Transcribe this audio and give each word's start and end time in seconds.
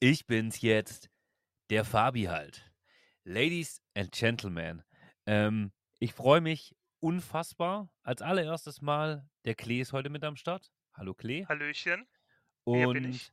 Ich 0.00 0.26
bin's 0.26 0.60
jetzt, 0.60 1.10
der 1.70 1.84
Fabi 1.84 2.24
halt. 2.24 2.70
Ladies 3.24 3.82
and 3.96 4.12
Gentlemen, 4.12 4.84
ähm, 5.26 5.72
ich 5.98 6.12
freue 6.12 6.40
mich 6.40 6.76
unfassbar. 7.00 7.92
Als 8.04 8.22
allererstes 8.22 8.80
Mal, 8.80 9.28
der 9.44 9.56
Klee 9.56 9.80
ist 9.80 9.92
heute 9.92 10.08
mit 10.08 10.22
am 10.22 10.36
Start. 10.36 10.70
Hallo 10.94 11.14
Klee. 11.14 11.46
Hallöchen. 11.46 12.06
Und 12.62 12.76
Hier 12.76 12.88
bin 12.92 13.10
ich. 13.10 13.32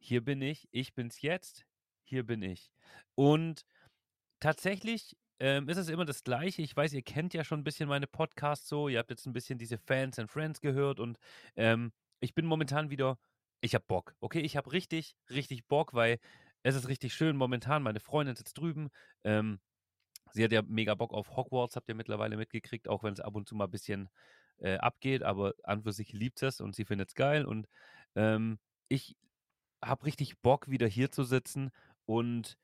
hier 0.00 0.22
bin 0.22 0.42
ich. 0.42 0.68
Ich 0.70 0.92
bin's 0.92 1.22
jetzt. 1.22 1.64
Hier 2.04 2.26
bin 2.26 2.42
ich. 2.42 2.70
Und 3.14 3.64
tatsächlich 4.38 5.16
ähm, 5.40 5.66
ist 5.70 5.78
es 5.78 5.88
immer 5.88 6.04
das 6.04 6.24
Gleiche. 6.24 6.60
Ich 6.60 6.76
weiß, 6.76 6.92
ihr 6.92 7.02
kennt 7.02 7.32
ja 7.32 7.42
schon 7.42 7.60
ein 7.60 7.64
bisschen 7.64 7.88
meine 7.88 8.06
Podcasts 8.06 8.68
so. 8.68 8.88
Ihr 8.90 8.98
habt 8.98 9.08
jetzt 9.08 9.24
ein 9.24 9.32
bisschen 9.32 9.58
diese 9.58 9.78
Fans 9.78 10.18
and 10.18 10.30
Friends 10.30 10.60
gehört 10.60 11.00
und 11.00 11.18
ähm, 11.56 11.90
ich 12.20 12.34
bin 12.34 12.44
momentan 12.44 12.90
wieder, 12.90 13.18
ich 13.62 13.74
habe 13.74 13.84
Bock. 13.86 14.14
Okay, 14.20 14.40
ich 14.40 14.56
habe 14.56 14.72
richtig, 14.72 15.16
richtig 15.30 15.66
Bock, 15.66 15.94
weil 15.94 16.18
es 16.62 16.74
ist 16.74 16.88
richtig 16.88 17.14
schön 17.14 17.36
momentan. 17.36 17.82
Meine 17.82 18.00
Freundin 18.00 18.36
sitzt 18.36 18.58
drüben. 18.58 18.90
Ähm, 19.24 19.60
sie 20.32 20.44
hat 20.44 20.52
ja 20.52 20.62
mega 20.62 20.94
Bock 20.94 21.14
auf 21.14 21.36
Hogwarts, 21.36 21.76
habt 21.76 21.88
ihr 21.88 21.94
mittlerweile 21.94 22.36
mitgekriegt, 22.36 22.88
auch 22.88 23.02
wenn 23.02 23.14
es 23.14 23.20
ab 23.20 23.34
und 23.34 23.48
zu 23.48 23.54
mal 23.54 23.64
ein 23.64 23.70
bisschen 23.70 24.10
äh, 24.58 24.76
abgeht, 24.76 25.22
aber 25.22 25.54
an 25.64 25.82
für 25.82 25.92
sich 25.92 26.12
liebt 26.12 26.42
es 26.42 26.60
und 26.60 26.74
sie 26.74 26.84
findet 26.84 27.10
es 27.10 27.14
geil 27.14 27.44
und 27.44 27.68
ähm, 28.14 28.58
ich 28.88 29.16
habe 29.82 30.06
richtig 30.06 30.38
Bock, 30.40 30.70
wieder 30.70 30.86
hier 30.86 31.10
zu 31.10 31.24
sitzen 31.24 31.70
und 32.04 32.56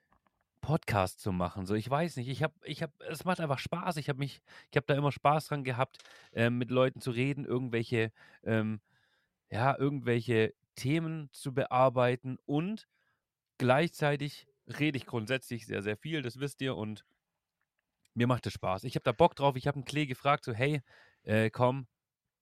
Podcast 0.60 1.20
zu 1.20 1.32
machen. 1.32 1.66
So, 1.66 1.74
ich 1.74 1.88
weiß 1.88 2.16
nicht, 2.16 2.28
ich 2.28 2.42
habe, 2.42 2.54
ich 2.64 2.82
habe, 2.82 2.92
es 3.08 3.24
macht 3.24 3.40
einfach 3.40 3.58
Spaß. 3.58 3.96
Ich 3.96 4.08
habe 4.08 4.18
mich, 4.18 4.42
ich 4.70 4.76
habe 4.76 4.86
da 4.86 4.94
immer 4.94 5.12
Spaß 5.12 5.46
dran 5.46 5.64
gehabt, 5.64 5.98
ähm, 6.32 6.58
mit 6.58 6.70
Leuten 6.70 7.00
zu 7.00 7.10
reden, 7.10 7.44
irgendwelche, 7.44 8.12
ähm, 8.44 8.80
ja, 9.50 9.76
irgendwelche 9.78 10.54
Themen 10.78 11.28
zu 11.32 11.52
bearbeiten 11.52 12.38
und 12.46 12.88
gleichzeitig 13.58 14.46
rede 14.66 14.96
ich 14.96 15.06
grundsätzlich 15.06 15.66
sehr, 15.66 15.82
sehr 15.82 15.96
viel, 15.96 16.22
das 16.22 16.38
wisst 16.38 16.60
ihr 16.60 16.76
und 16.76 17.04
mir 18.14 18.26
macht 18.26 18.46
es 18.46 18.52
Spaß. 18.54 18.84
Ich 18.84 18.94
habe 18.96 19.04
da 19.04 19.12
Bock 19.12 19.36
drauf. 19.36 19.56
Ich 19.56 19.66
habe 19.66 19.76
einen 19.76 19.84
Klee 19.84 20.06
gefragt, 20.06 20.44
so, 20.44 20.52
hey, 20.52 20.82
äh, 21.22 21.50
komm, 21.50 21.86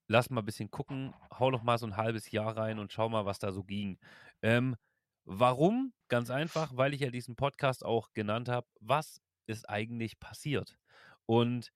lass 0.09 0.31
mal 0.31 0.41
ein 0.41 0.47
bisschen 0.47 0.71
gucken, 0.71 1.15
hau 1.39 1.51
noch 1.51 1.63
mal 1.63 1.79
so 1.79 1.87
ein 1.87 1.97
halbes 1.97 2.31
Jahr 2.31 2.57
rein 2.57 2.79
und 2.79 2.93
schau 2.93 3.09
mal, 3.09 3.27
was 3.27 3.39
da 3.39 3.53
so 3.53 3.63
ging. 3.63 3.99
Ähm, 4.43 4.77
warum? 5.25 5.93
Ganz 6.09 6.31
einfach, 6.31 6.77
weil 6.77 6.95
ich 6.95 7.01
ja 7.01 7.11
diesen 7.11 7.37
Podcast 7.37 7.85
auch 7.85 8.13
genannt 8.15 8.49
habe, 8.49 8.67
was 8.81 9.21
ist 9.47 9.69
eigentlich 9.69 10.19
passiert? 10.19 10.79
Und 11.27 11.73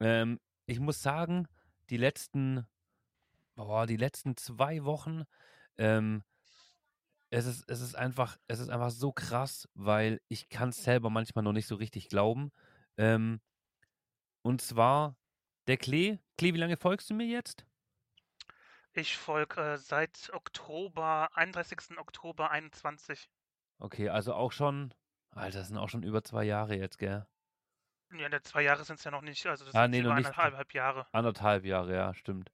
ähm, 0.00 0.40
ich 0.66 0.80
muss 0.80 1.02
sagen, 1.02 1.46
die 1.90 1.98
letzten, 1.98 2.66
boah, 3.54 3.86
die 3.86 3.96
letzten 3.96 4.36
zwei 4.36 4.84
Wochen, 4.84 5.24
ähm, 5.78 6.22
es 7.30 7.46
ist, 7.46 7.64
es 7.68 7.80
ist 7.80 7.94
einfach, 7.94 8.36
es 8.46 8.58
ist 8.60 8.68
einfach 8.68 8.90
so 8.90 9.12
krass, 9.12 9.68
weil 9.74 10.20
ich 10.28 10.48
kann 10.48 10.68
es 10.68 10.84
selber 10.84 11.08
manchmal 11.10 11.42
noch 11.42 11.52
nicht 11.52 11.66
so 11.66 11.76
richtig 11.76 12.08
glauben. 12.08 12.52
Ähm, 12.98 13.40
und 14.42 14.60
zwar 14.62 15.16
der 15.66 15.76
Klee. 15.76 16.18
Klee, 16.38 16.54
wie 16.54 16.58
lange 16.58 16.76
folgst 16.76 17.10
du 17.10 17.14
mir 17.14 17.26
jetzt? 17.26 17.66
Ich 18.94 19.18
folge 19.18 19.60
äh, 19.60 19.76
seit 19.76 20.30
Oktober, 20.32 21.28
31. 21.36 21.98
Oktober 21.98 22.50
21. 22.50 23.28
Okay, 23.80 24.08
also 24.08 24.32
auch 24.34 24.52
schon, 24.52 24.94
Alter, 25.30 25.58
das 25.58 25.68
sind 25.68 25.76
auch 25.76 25.88
schon 25.88 26.02
über 26.04 26.22
zwei 26.22 26.44
Jahre 26.44 26.76
jetzt, 26.76 26.98
gell? 26.98 27.26
Ja, 28.12 28.28
ne, 28.28 28.40
zwei 28.42 28.62
Jahre 28.62 28.84
sind 28.84 28.98
es 28.98 29.04
ja 29.04 29.10
noch 29.10 29.22
nicht, 29.22 29.44
also 29.46 29.64
das 29.64 29.74
Ah, 29.74 29.82
sind 29.82 29.90
nee, 29.90 30.00
über 30.00 30.14
eineinhalb 30.14 30.72
Jahre. 30.74 31.06
Anderthalb 31.12 31.64
Jahre, 31.64 31.94
ja, 31.94 32.14
stimmt. 32.14 32.52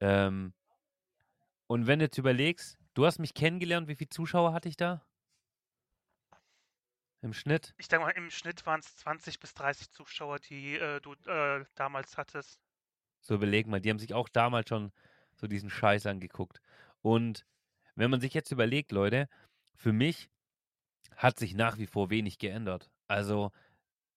Ähm, 0.00 0.54
und 1.68 1.86
wenn 1.86 2.00
du 2.00 2.06
jetzt 2.06 2.18
überlegst, 2.18 2.78
du 2.94 3.06
hast 3.06 3.18
mich 3.18 3.34
kennengelernt, 3.34 3.86
wie 3.86 3.94
viele 3.94 4.10
Zuschauer 4.10 4.52
hatte 4.52 4.68
ich 4.68 4.76
da? 4.76 5.04
Im 7.20 7.32
Schnitt? 7.32 7.74
Ich 7.78 7.88
denke 7.88 8.06
mal, 8.06 8.10
im 8.12 8.30
Schnitt 8.30 8.64
waren 8.66 8.80
es 8.80 8.96
20 8.96 9.38
bis 9.38 9.54
30 9.54 9.90
Zuschauer, 9.90 10.38
die 10.38 10.76
äh, 10.76 11.00
du 11.00 11.14
äh, 11.26 11.64
damals 11.74 12.16
hattest. 12.16 12.60
So 13.20 13.34
überleg 13.34 13.66
mal, 13.66 13.80
die 13.80 13.90
haben 13.90 13.98
sich 13.98 14.14
auch 14.14 14.28
damals 14.28 14.68
schon 14.68 14.92
so 15.34 15.46
diesen 15.46 15.70
Scheiß 15.70 16.06
angeguckt. 16.06 16.60
Und 17.02 17.44
wenn 17.96 18.10
man 18.10 18.20
sich 18.20 18.34
jetzt 18.34 18.52
überlegt, 18.52 18.92
Leute, 18.92 19.28
für 19.74 19.92
mich 19.92 20.30
hat 21.16 21.38
sich 21.38 21.54
nach 21.54 21.78
wie 21.78 21.86
vor 21.86 22.10
wenig 22.10 22.38
geändert. 22.38 22.90
Also 23.08 23.50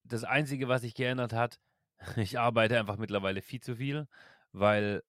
das 0.04 0.24
Einzige, 0.24 0.68
was 0.68 0.82
sich 0.82 0.94
geändert 0.94 1.34
hat, 1.34 1.60
ich 2.16 2.40
arbeite 2.40 2.80
einfach 2.80 2.98
mittlerweile 2.98 3.42
viel 3.42 3.62
zu 3.62 3.76
viel, 3.76 4.08
weil, 4.52 5.04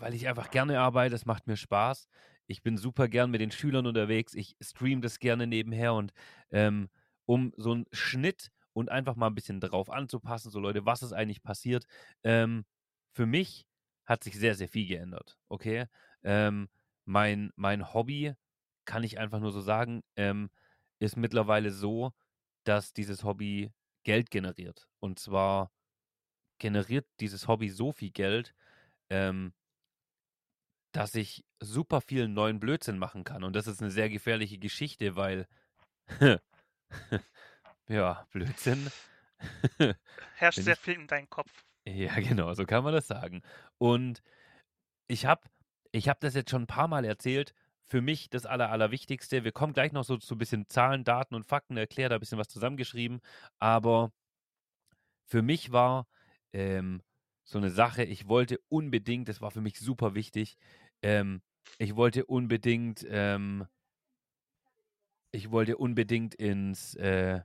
weil 0.00 0.14
ich 0.14 0.28
einfach 0.28 0.50
gerne 0.50 0.80
arbeite, 0.80 1.14
es 1.14 1.26
macht 1.26 1.46
mir 1.46 1.56
Spaß. 1.56 2.08
Ich 2.46 2.62
bin 2.62 2.78
super 2.78 3.08
gern 3.08 3.30
mit 3.30 3.40
den 3.40 3.50
Schülern 3.50 3.86
unterwegs, 3.86 4.34
ich 4.34 4.56
stream 4.60 5.02
das 5.02 5.18
gerne 5.18 5.46
nebenher 5.46 5.94
und 5.94 6.12
ähm, 6.50 6.88
um 7.26 7.52
so 7.56 7.72
einen 7.72 7.86
Schnitt 7.92 8.50
und 8.72 8.90
einfach 8.90 9.16
mal 9.16 9.26
ein 9.26 9.34
bisschen 9.34 9.60
drauf 9.60 9.90
anzupassen, 9.90 10.50
so 10.50 10.60
Leute, 10.60 10.86
was 10.86 11.02
ist 11.02 11.12
eigentlich 11.12 11.42
passiert, 11.42 11.84
ähm, 12.24 12.64
für 13.12 13.26
mich 13.26 13.66
hat 14.06 14.24
sich 14.24 14.38
sehr, 14.38 14.54
sehr 14.54 14.68
viel 14.68 14.86
geändert, 14.86 15.38
okay? 15.48 15.86
Ähm, 16.22 16.68
mein, 17.04 17.50
mein 17.56 17.92
Hobby, 17.92 18.34
kann 18.88 19.04
ich 19.04 19.18
einfach 19.18 19.38
nur 19.38 19.52
so 19.52 19.60
sagen, 19.60 20.02
ähm, 20.16 20.48
ist 20.98 21.18
mittlerweile 21.18 21.70
so, 21.70 22.12
dass 22.64 22.94
dieses 22.94 23.22
Hobby 23.22 23.70
Geld 24.02 24.30
generiert. 24.30 24.88
Und 24.98 25.18
zwar 25.18 25.70
generiert 26.58 27.06
dieses 27.20 27.48
Hobby 27.48 27.68
so 27.68 27.92
viel 27.92 28.10
Geld, 28.10 28.54
ähm, 29.10 29.52
dass 30.98 31.14
ich 31.14 31.44
super 31.60 32.00
viel 32.00 32.26
neuen 32.26 32.58
Blödsinn 32.58 32.98
machen 32.98 33.22
kann. 33.22 33.44
Und 33.44 33.54
das 33.54 33.68
ist 33.68 33.80
eine 33.80 33.92
sehr 33.92 34.10
gefährliche 34.10 34.58
Geschichte, 34.58 35.14
weil, 35.14 35.46
ja, 37.88 38.26
Blödsinn. 38.32 38.90
Herrscht 40.34 40.58
sehr 40.58 40.74
viel 40.74 40.94
in 40.94 41.06
deinem 41.06 41.30
Kopf. 41.30 41.52
Ja, 41.86 42.16
genau, 42.16 42.52
so 42.54 42.64
kann 42.64 42.82
man 42.82 42.92
das 42.92 43.06
sagen. 43.06 43.42
Und 43.78 44.24
ich 45.06 45.24
habe 45.24 45.48
ich 45.92 46.08
hab 46.08 46.18
das 46.18 46.34
jetzt 46.34 46.50
schon 46.50 46.62
ein 46.62 46.66
paar 46.66 46.88
Mal 46.88 47.04
erzählt. 47.04 47.54
Für 47.86 48.00
mich 48.00 48.28
das 48.28 48.44
Aller, 48.44 48.72
Allerwichtigste. 48.72 49.44
Wir 49.44 49.52
kommen 49.52 49.74
gleich 49.74 49.92
noch 49.92 50.02
so 50.02 50.16
zu 50.16 50.34
ein 50.34 50.38
bisschen 50.38 50.66
Zahlen, 50.66 51.04
Daten 51.04 51.36
und 51.36 51.46
Fakten, 51.46 51.76
erkläre 51.76 52.08
da 52.08 52.16
ein 52.16 52.20
bisschen 52.20 52.38
was 52.38 52.48
zusammengeschrieben. 52.48 53.20
Aber 53.60 54.10
für 55.26 55.42
mich 55.42 55.70
war 55.70 56.08
ähm, 56.52 57.02
so 57.44 57.56
eine 57.56 57.70
Sache, 57.70 58.02
ich 58.02 58.28
wollte 58.28 58.60
unbedingt, 58.68 59.28
das 59.28 59.40
war 59.40 59.50
für 59.50 59.62
mich 59.62 59.78
super 59.78 60.14
wichtig, 60.14 60.58
ähm, 61.02 61.42
ich 61.78 61.96
wollte 61.96 62.26
unbedingt, 62.26 63.06
ähm, 63.08 63.66
ich 65.30 65.50
wollte 65.50 65.76
unbedingt 65.76 66.34
ins, 66.34 66.94
äh, 66.94 67.40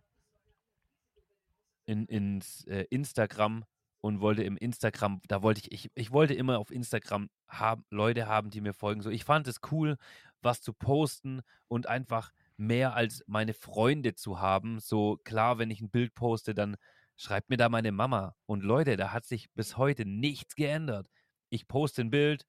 in, 1.85 2.05
ins 2.05 2.65
äh, 2.65 2.85
Instagram 2.89 3.65
und 4.01 4.19
wollte 4.21 4.43
im 4.43 4.57
Instagram, 4.57 5.21
da 5.27 5.41
wollte 5.41 5.61
ich, 5.61 5.71
ich, 5.71 5.91
ich 5.95 6.11
wollte 6.11 6.33
immer 6.33 6.59
auf 6.59 6.71
Instagram 6.71 7.29
haben, 7.47 7.85
Leute 7.89 8.27
haben, 8.27 8.49
die 8.49 8.61
mir 8.61 8.73
folgen. 8.73 9.01
So, 9.01 9.09
ich 9.09 9.23
fand 9.23 9.47
es 9.47 9.59
cool, 9.71 9.97
was 10.41 10.61
zu 10.61 10.73
posten 10.73 11.41
und 11.67 11.87
einfach 11.87 12.31
mehr 12.57 12.95
als 12.95 13.23
meine 13.27 13.53
Freunde 13.53 14.15
zu 14.15 14.39
haben. 14.39 14.79
So 14.79 15.19
klar, 15.23 15.57
wenn 15.57 15.71
ich 15.71 15.81
ein 15.81 15.89
Bild 15.89 16.15
poste, 16.15 16.53
dann 16.53 16.75
schreibt 17.15 17.49
mir 17.49 17.57
da 17.57 17.69
meine 17.69 17.91
Mama. 17.91 18.35
Und 18.45 18.63
Leute, 18.63 18.97
da 18.97 19.11
hat 19.13 19.25
sich 19.25 19.51
bis 19.51 19.77
heute 19.77 20.05
nichts 20.05 20.55
geändert. 20.55 21.09
Ich 21.49 21.67
poste 21.67 22.01
ein 22.01 22.09
Bild 22.09 22.45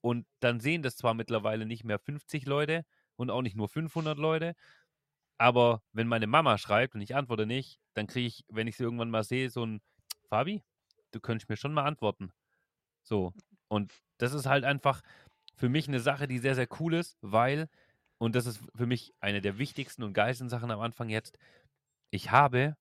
und 0.00 0.26
dann 0.40 0.60
sehen 0.60 0.82
das 0.82 0.96
zwar 0.96 1.14
mittlerweile 1.14 1.66
nicht 1.66 1.84
mehr 1.84 1.98
50 1.98 2.46
Leute 2.46 2.84
und 3.16 3.30
auch 3.30 3.42
nicht 3.42 3.56
nur 3.56 3.68
500 3.68 4.18
Leute, 4.18 4.54
aber 5.38 5.82
wenn 5.92 6.08
meine 6.08 6.26
Mama 6.26 6.58
schreibt 6.58 6.94
und 6.94 7.00
ich 7.00 7.14
antworte 7.14 7.46
nicht, 7.46 7.78
dann 7.94 8.06
kriege 8.06 8.26
ich, 8.26 8.44
wenn 8.48 8.66
ich 8.68 8.76
sie 8.76 8.84
irgendwann 8.84 9.10
mal 9.10 9.24
sehe, 9.24 9.50
so 9.50 9.64
ein 9.64 9.80
Fabi, 10.28 10.62
du 11.12 11.20
könntest 11.20 11.48
mir 11.48 11.56
schon 11.56 11.74
mal 11.74 11.84
antworten. 11.84 12.32
So. 13.02 13.32
Und 13.68 13.92
das 14.18 14.32
ist 14.34 14.46
halt 14.46 14.64
einfach 14.64 15.02
für 15.56 15.68
mich 15.68 15.88
eine 15.88 16.00
Sache, 16.00 16.28
die 16.28 16.38
sehr, 16.38 16.54
sehr 16.54 16.68
cool 16.80 16.94
ist, 16.94 17.18
weil, 17.22 17.68
und 18.18 18.34
das 18.36 18.46
ist 18.46 18.60
für 18.74 18.86
mich 18.86 19.14
eine 19.20 19.40
der 19.40 19.58
wichtigsten 19.58 20.02
und 20.02 20.14
geilsten 20.14 20.48
Sachen 20.48 20.70
am 20.70 20.80
Anfang 20.80 21.08
jetzt, 21.10 21.38
ich 22.10 22.30
habe 22.30 22.76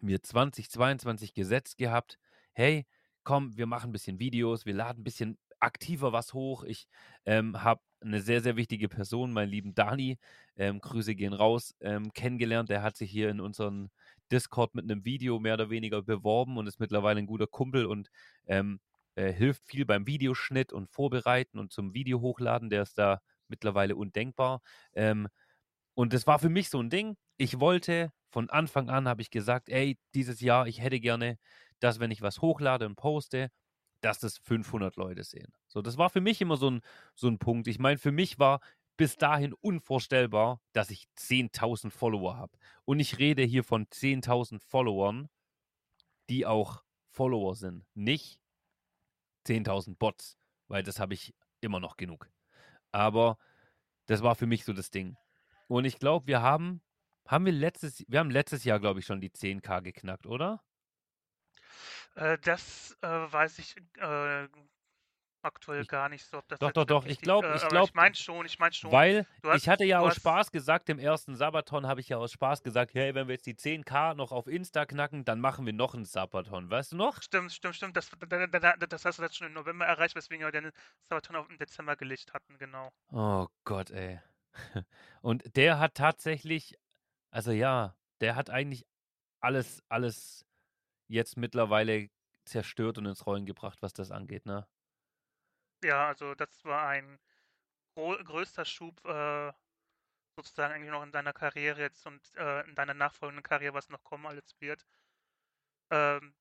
mir 0.00 0.22
2022 0.22 1.34
gesetzt 1.34 1.78
gehabt, 1.78 2.18
hey, 2.52 2.86
komm, 3.24 3.56
wir 3.56 3.66
machen 3.66 3.90
ein 3.90 3.92
bisschen 3.92 4.18
Videos, 4.18 4.66
wir 4.66 4.74
laden 4.74 5.00
ein 5.00 5.04
bisschen 5.04 5.38
aktiver 5.64 6.12
was 6.12 6.34
hoch. 6.34 6.64
Ich 6.64 6.86
ähm, 7.26 7.62
habe 7.62 7.80
eine 8.00 8.20
sehr, 8.20 8.40
sehr 8.42 8.56
wichtige 8.56 8.88
Person, 8.88 9.32
meinen 9.32 9.48
lieben 9.48 9.74
Dani, 9.74 10.18
ähm, 10.56 10.80
Grüße 10.80 11.14
gehen 11.14 11.32
raus, 11.32 11.74
ähm, 11.80 12.12
kennengelernt. 12.12 12.68
Der 12.68 12.82
hat 12.82 12.96
sich 12.96 13.10
hier 13.10 13.30
in 13.30 13.40
unserem 13.40 13.90
Discord 14.30 14.74
mit 14.74 14.84
einem 14.84 15.04
Video 15.04 15.38
mehr 15.40 15.54
oder 15.54 15.70
weniger 15.70 16.02
beworben 16.02 16.56
und 16.58 16.66
ist 16.66 16.80
mittlerweile 16.80 17.18
ein 17.18 17.26
guter 17.26 17.46
Kumpel 17.46 17.86
und 17.86 18.10
ähm, 18.46 18.80
äh, 19.16 19.32
hilft 19.32 19.66
viel 19.66 19.84
beim 19.86 20.06
Videoschnitt 20.06 20.72
und 20.72 20.90
Vorbereiten 20.90 21.58
und 21.58 21.72
zum 21.72 21.94
Video 21.94 22.20
hochladen. 22.20 22.70
Der 22.70 22.82
ist 22.82 22.98
da 22.98 23.20
mittlerweile 23.48 23.96
undenkbar. 23.96 24.60
Ähm, 24.94 25.28
und 25.94 26.12
das 26.12 26.26
war 26.26 26.38
für 26.38 26.48
mich 26.48 26.70
so 26.70 26.80
ein 26.80 26.90
Ding. 26.90 27.16
Ich 27.36 27.60
wollte 27.60 28.12
von 28.30 28.50
Anfang 28.50 28.90
an, 28.90 29.08
habe 29.08 29.22
ich 29.22 29.30
gesagt, 29.30 29.68
ey, 29.68 29.98
dieses 30.14 30.40
Jahr, 30.40 30.66
ich 30.66 30.80
hätte 30.80 31.00
gerne, 31.00 31.38
dass 31.80 32.00
wenn 32.00 32.10
ich 32.10 32.22
was 32.22 32.40
hochlade 32.40 32.86
und 32.86 32.96
poste, 32.96 33.50
dass 34.04 34.18
das 34.18 34.36
500 34.38 34.96
Leute 34.96 35.24
sehen. 35.24 35.52
So, 35.66 35.80
das 35.80 35.96
war 35.96 36.10
für 36.10 36.20
mich 36.20 36.40
immer 36.40 36.56
so 36.56 36.70
ein, 36.70 36.80
so 37.14 37.28
ein 37.28 37.38
Punkt. 37.38 37.66
Ich 37.68 37.78
meine, 37.78 37.98
für 37.98 38.12
mich 38.12 38.38
war 38.38 38.60
bis 38.96 39.16
dahin 39.16 39.54
unvorstellbar, 39.54 40.60
dass 40.72 40.90
ich 40.90 41.08
10.000 41.16 41.90
Follower 41.90 42.36
habe. 42.36 42.56
Und 42.84 43.00
ich 43.00 43.18
rede 43.18 43.42
hier 43.42 43.64
von 43.64 43.86
10.000 43.86 44.60
Followern, 44.60 45.28
die 46.28 46.46
auch 46.46 46.84
Follower 47.10 47.54
sind. 47.54 47.84
Nicht 47.94 48.40
10.000 49.46 49.96
Bots, 49.96 50.36
weil 50.68 50.82
das 50.82 51.00
habe 51.00 51.14
ich 51.14 51.34
immer 51.60 51.80
noch 51.80 51.96
genug. 51.96 52.30
Aber 52.92 53.38
das 54.06 54.22
war 54.22 54.34
für 54.34 54.46
mich 54.46 54.64
so 54.64 54.72
das 54.72 54.90
Ding. 54.90 55.16
Und 55.66 55.86
ich 55.86 55.98
glaube, 55.98 56.26
wir 56.26 56.42
haben, 56.42 56.82
haben 57.26 57.46
wir 57.46 57.52
letztes, 57.52 58.04
wir 58.06 58.20
haben 58.20 58.30
letztes 58.30 58.64
Jahr, 58.64 58.80
glaube 58.80 59.00
ich, 59.00 59.06
schon 59.06 59.20
die 59.20 59.30
10k 59.30 59.80
geknackt, 59.82 60.26
oder? 60.26 60.62
Äh, 62.16 62.38
das 62.38 62.96
äh, 63.02 63.06
weiß 63.08 63.58
ich 63.58 63.76
äh, 63.98 64.48
aktuell 65.42 65.82
Ich- 65.82 65.88
gar 65.88 66.08
nicht 66.08 66.24
so, 66.24 66.38
ob 66.38 66.48
das 66.48 66.58
Doch, 66.58 66.72
doch, 66.72 66.84
doch, 66.86 67.04
ich 67.04 67.18
die- 67.18 67.22
glaub- 67.22 67.44
äh, 67.44 67.54
ich 67.56 67.62
aber 67.62 67.68
glaub, 67.70 67.88
ich 67.88 67.94
meine 67.94 68.14
schon, 68.14 68.46
ich 68.46 68.58
meine 68.58 68.72
schon. 68.72 68.90
Weil 68.90 69.26
hast- 69.42 69.62
ich 69.62 69.68
hatte 69.68 69.84
ja 69.84 69.98
aus 70.00 70.10
hast- 70.12 70.16
Spaß 70.20 70.50
gesagt, 70.52 70.88
im 70.88 70.98
ersten 70.98 71.34
Sabaton 71.36 71.86
habe 71.86 72.00
ich 72.00 72.08
ja 72.08 72.16
aus 72.16 72.32
Spaß 72.32 72.62
gesagt, 72.62 72.94
hey, 72.94 73.14
wenn 73.14 73.28
wir 73.28 73.34
jetzt 73.34 73.44
die 73.46 73.54
10k 73.56 74.14
noch 74.14 74.32
auf 74.32 74.46
Insta 74.46 74.86
knacken, 74.86 75.24
dann 75.24 75.40
machen 75.40 75.66
wir 75.66 75.72
noch 75.74 75.94
einen 75.94 76.06
Sabaton. 76.06 76.70
Weißt 76.70 76.92
du 76.92 76.96
noch? 76.96 77.20
Stimmt, 77.20 77.52
stimmt, 77.52 77.76
stimmt. 77.76 77.96
Das, 77.96 78.08
da- 78.10 78.46
da- 78.46 78.58
da- 78.58 78.76
das 78.86 79.04
hast 79.04 79.18
du 79.18 79.22
jetzt 79.22 79.36
schon 79.36 79.48
im 79.48 79.52
November 79.52 79.84
erreicht, 79.84 80.14
weswegen 80.16 80.44
wir 80.46 80.52
den 80.52 80.70
Sabaton 81.02 81.36
auf 81.36 81.48
den 81.48 81.58
Dezember 81.58 81.94
gelegt 81.96 82.32
hatten, 82.32 82.56
genau. 82.58 82.90
Oh 83.12 83.46
Gott, 83.64 83.90
ey. 83.90 84.20
Und 85.20 85.56
der 85.56 85.78
hat 85.78 85.94
tatsächlich, 85.96 86.78
also 87.30 87.50
ja, 87.50 87.94
der 88.22 88.36
hat 88.36 88.48
eigentlich 88.48 88.86
alles, 89.40 89.82
alles 89.90 90.46
jetzt 91.08 91.36
mittlerweile 91.36 92.10
zerstört 92.44 92.98
und 92.98 93.06
ins 93.06 93.26
Rollen 93.26 93.46
gebracht, 93.46 93.82
was 93.82 93.92
das 93.94 94.10
angeht, 94.10 94.46
ne? 94.46 94.66
Ja, 95.84 96.08
also 96.08 96.34
das 96.34 96.64
war 96.64 96.88
ein 96.88 97.18
größter 97.96 98.64
Schub 98.64 99.04
äh, 99.06 99.52
sozusagen 100.36 100.74
eigentlich 100.74 100.90
noch 100.92 101.02
in 101.04 101.12
deiner 101.12 101.32
Karriere 101.34 101.80
jetzt 101.82 102.06
und 102.06 102.34
äh, 102.36 102.62
in 102.68 102.74
deiner 102.76 102.94
nachfolgenden 102.94 103.42
Karriere, 103.44 103.74
was 103.74 103.90
noch 103.90 104.04
kommen 104.04 104.26
alles 104.26 104.56
wird. 104.60 104.86
Ähm, 105.90 106.34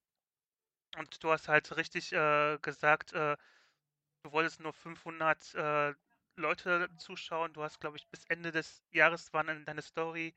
und 0.98 1.24
du 1.24 1.32
hast 1.32 1.48
halt 1.48 1.76
richtig 1.76 2.12
äh, 2.14 2.58
gesagt, 2.62 3.14
äh, 3.14 3.38
du 4.24 4.32
wolltest 4.32 4.62
nur 4.62 4.74
500 4.74 5.54
äh, 5.56 5.94
Leute 6.38 6.90
zuschauen. 6.98 7.54
Du 7.54 7.64
hast, 7.64 7.80
glaube 7.82 7.98
ich, 7.98 8.10
bis 8.10 8.26
Ende 8.26 8.52
des 8.52 8.84
Jahres 8.92 9.34
waren 9.34 9.50
in 9.50 9.66
deiner 9.66 9.82
Story 9.84 10.36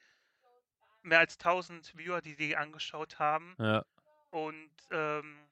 mehr 1.02 1.20
als 1.20 1.38
1000 1.38 1.96
Viewer, 1.96 2.20
die 2.20 2.36
die 2.36 2.54
angeschaut 2.54 3.18
haben. 3.18 3.56
Ja. 3.58 3.84
Und 4.36 4.70
ähm, 4.90 5.48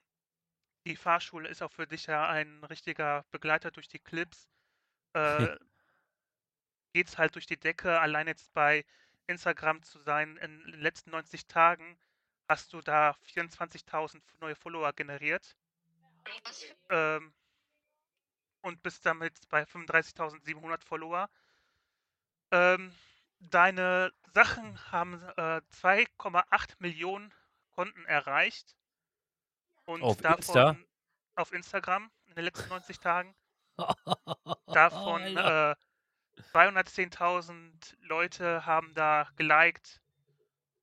die 0.85 0.95
Fahrschule 0.95 1.49
ist 1.49 1.63
auch 1.63 1.73
für 1.73 1.87
dich 1.87 2.05
ja 2.05 2.29
ein 2.29 2.63
richtiger 2.65 3.25
Begleiter 3.31 3.71
durch 3.71 3.89
die 3.89 3.99
Clips. 3.99 4.47
Äh, 5.15 5.57
geht's 6.93 7.17
halt 7.17 7.35
durch 7.35 7.47
die 7.47 7.59
Decke. 7.59 7.99
Allein 7.99 8.27
jetzt 8.27 8.53
bei 8.53 8.85
Instagram 9.27 9.83
zu 9.85 9.99
sein, 10.01 10.37
in 10.37 10.63
den 10.67 10.81
letzten 10.83 11.13
90 11.13 11.47
Tagen 11.47 11.99
hast 12.47 12.75
du 12.75 12.83
da 12.83 13.17
24.000 13.35 14.21
neue 14.41 14.55
Follower 14.55 14.93
generiert. 14.93 15.57
Ähm, 16.91 17.33
und 18.61 18.83
bist 18.83 19.07
damit 19.07 19.49
bei 19.49 19.63
35.700 19.63 20.85
Follower. 20.85 21.31
Ähm, 22.51 22.95
deine 23.41 24.13
Sachen 24.35 24.93
haben 24.93 25.15
äh, 25.39 25.63
2,8 25.73 26.75
Millionen 26.81 27.33
Konten 27.75 28.05
erreicht. 28.07 28.77
Und 29.87 30.03
Auf 30.03 30.17
davon 30.19 30.39
Insta? 30.39 30.77
auf 31.37 31.53
Instagram 31.53 32.11
in 32.27 32.35
den 32.35 32.45
letzten 32.45 32.69
90 32.69 32.99
Tagen. 33.01 33.35
Davon 34.67 35.23
äh, 35.37 35.75
210.000 36.53 37.95
Leute 38.01 38.65
haben 38.67 38.95
da 38.95 39.29
geliked 39.37 40.01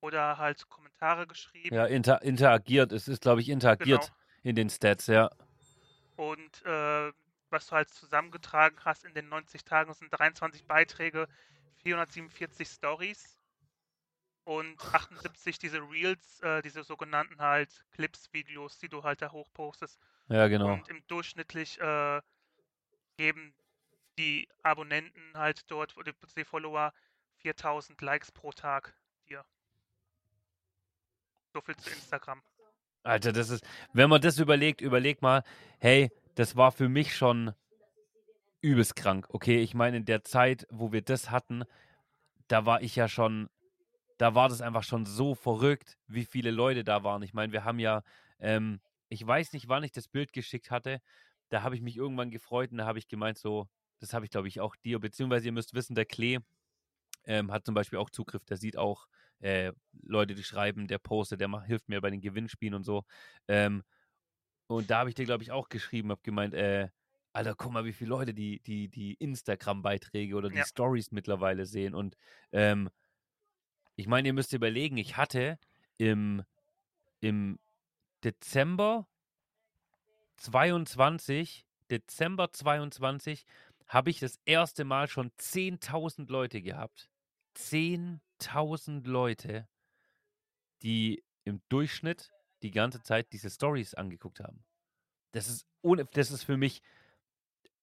oder 0.00 0.38
halt 0.38 0.68
Kommentare 0.68 1.26
geschrieben. 1.26 1.74
Ja, 1.74 1.86
inter 1.86 2.22
interagiert. 2.22 2.92
Es 2.92 3.08
ist, 3.08 3.22
glaube 3.22 3.40
ich, 3.40 3.48
interagiert 3.48 4.02
Genau. 4.02 4.16
in 4.42 4.56
den 4.56 4.70
Stats, 4.70 5.06
ja. 5.06 5.30
Und 6.16 6.64
äh, 6.64 7.12
was 7.50 7.66
du 7.66 7.72
halt 7.72 7.90
zusammengetragen 7.90 8.78
hast 8.84 9.04
in 9.04 9.14
den 9.14 9.28
90 9.28 9.64
Tagen, 9.64 9.92
sind 9.94 10.10
23 10.10 10.64
Beiträge, 10.66 11.28
447 11.82 12.68
Stories 12.68 13.38
und 14.44 14.80
78 14.92 15.58
diese 15.58 15.78
Reels, 15.78 16.40
äh, 16.40 16.62
diese 16.62 16.82
sogenannten 16.82 17.40
halt 17.40 17.84
Clips, 17.92 18.32
Videos, 18.32 18.78
die 18.78 18.88
du 18.88 19.02
halt 19.04 19.22
da 19.22 19.30
hochpostest. 19.30 19.98
Ja, 20.28 20.48
genau. 20.48 20.72
Und 20.74 20.88
im 20.88 21.02
durchschnittlich 21.06 21.80
äh, 21.80 22.20
geben 23.16 23.54
die 24.18 24.48
Abonnenten 24.62 25.22
halt 25.34 25.70
dort, 25.70 25.94
die, 26.06 26.12
die 26.36 26.44
Follower, 26.44 26.92
4000 27.38 28.00
Likes 28.00 28.32
pro 28.32 28.52
Tag 28.52 28.94
dir. 29.28 29.44
So 31.52 31.60
viel 31.60 31.76
zu 31.76 31.90
Instagram. 31.90 32.42
Alter, 33.04 33.32
das 33.32 33.50
ist, 33.50 33.64
wenn 33.92 34.08
man 34.08 34.20
das 34.20 34.38
überlegt, 34.38 34.80
überleg 34.80 35.22
mal, 35.22 35.42
hey, 35.80 36.10
das 36.34 36.56
war 36.56 36.72
für 36.72 36.88
mich 36.88 37.16
schon 37.16 37.52
übelst 38.60 38.94
krank. 38.96 39.26
Okay, 39.30 39.58
ich 39.58 39.74
meine, 39.74 39.98
in 39.98 40.04
der 40.04 40.22
Zeit, 40.22 40.66
wo 40.70 40.92
wir 40.92 41.02
das 41.02 41.30
hatten, 41.30 41.64
da 42.48 42.64
war 42.64 42.80
ich 42.80 42.94
ja 42.96 43.08
schon, 43.08 43.50
da 44.22 44.36
war 44.36 44.48
das 44.48 44.60
einfach 44.62 44.84
schon 44.84 45.04
so 45.04 45.34
verrückt, 45.34 45.98
wie 46.06 46.24
viele 46.24 46.52
Leute 46.52 46.84
da 46.84 47.02
waren. 47.04 47.22
Ich 47.24 47.34
meine, 47.34 47.52
wir 47.52 47.64
haben 47.64 47.80
ja, 47.80 48.04
ähm, 48.38 48.80
ich 49.08 49.26
weiß 49.26 49.52
nicht, 49.52 49.68
wann 49.68 49.82
ich 49.84 49.90
das 49.92 50.06
Bild 50.08 50.32
geschickt 50.32 50.70
hatte. 50.70 51.00
Da 51.48 51.62
habe 51.64 51.74
ich 51.74 51.82
mich 51.82 51.96
irgendwann 51.96 52.30
gefreut 52.30 52.70
und 52.70 52.78
da 52.78 52.86
habe 52.86 53.00
ich 53.00 53.08
gemeint, 53.08 53.36
so, 53.38 53.68
das 53.98 54.14
habe 54.14 54.24
ich, 54.24 54.30
glaube 54.30 54.46
ich, 54.48 54.60
auch 54.60 54.76
dir, 54.76 55.00
beziehungsweise 55.00 55.46
ihr 55.46 55.52
müsst 55.52 55.74
wissen, 55.74 55.96
der 55.96 56.06
Klee 56.06 56.38
ähm, 57.24 57.52
hat 57.52 57.66
zum 57.66 57.74
Beispiel 57.74 57.98
auch 57.98 58.10
Zugriff, 58.10 58.44
der 58.44 58.56
sieht 58.58 58.76
auch 58.78 59.08
äh, 59.40 59.72
Leute, 60.02 60.34
die 60.34 60.44
schreiben, 60.44 60.88
der 60.88 60.98
postet, 60.98 61.40
der 61.40 61.48
macht, 61.48 61.66
hilft 61.66 61.88
mir 61.88 62.00
bei 62.00 62.10
den 62.10 62.20
Gewinnspielen 62.20 62.74
und 62.74 62.84
so. 62.84 63.04
Ähm, 63.48 63.82
und 64.68 64.90
da 64.90 65.00
habe 65.00 65.10
ich 65.10 65.14
dir, 65.14 65.24
glaube 65.26 65.42
ich, 65.42 65.52
auch 65.52 65.68
geschrieben, 65.68 66.10
habe 66.10 66.22
gemeint, 66.22 66.54
äh, 66.54 66.88
Alter, 67.32 67.54
guck 67.56 67.72
mal, 67.72 67.84
wie 67.84 67.92
viele 67.92 68.10
Leute 68.10 68.34
die, 68.34 68.60
die, 68.60 68.88
die 68.88 69.14
Instagram-Beiträge 69.14 70.36
oder 70.36 70.50
die 70.50 70.58
Ja. 70.58 70.64
Stories 70.64 71.12
mittlerweile 71.12 71.66
sehen. 71.66 71.94
Und 71.94 72.16
ähm, 72.52 72.90
ich 74.02 74.08
meine, 74.08 74.26
ihr 74.26 74.34
müsst 74.34 74.52
überlegen, 74.52 74.96
ich 74.96 75.16
hatte 75.16 75.60
im, 75.96 76.42
im 77.20 77.60
Dezember 78.24 79.06
22, 80.38 81.64
Dezember 81.88 82.52
22, 82.52 83.46
habe 83.86 84.10
ich 84.10 84.18
das 84.18 84.40
erste 84.44 84.84
Mal 84.84 85.06
schon 85.06 85.30
10.000 85.38 86.28
Leute 86.28 86.62
gehabt. 86.62 87.10
10.000 87.56 89.06
Leute, 89.06 89.68
die 90.82 91.22
im 91.44 91.62
Durchschnitt 91.68 92.32
die 92.62 92.72
ganze 92.72 93.04
Zeit 93.04 93.32
diese 93.32 93.50
Stories 93.50 93.94
angeguckt 93.94 94.40
haben. 94.40 94.64
Das 95.30 95.46
ist, 95.46 95.64
ohne, 95.80 96.06
das 96.06 96.32
ist 96.32 96.42
für 96.42 96.56
mich 96.56 96.82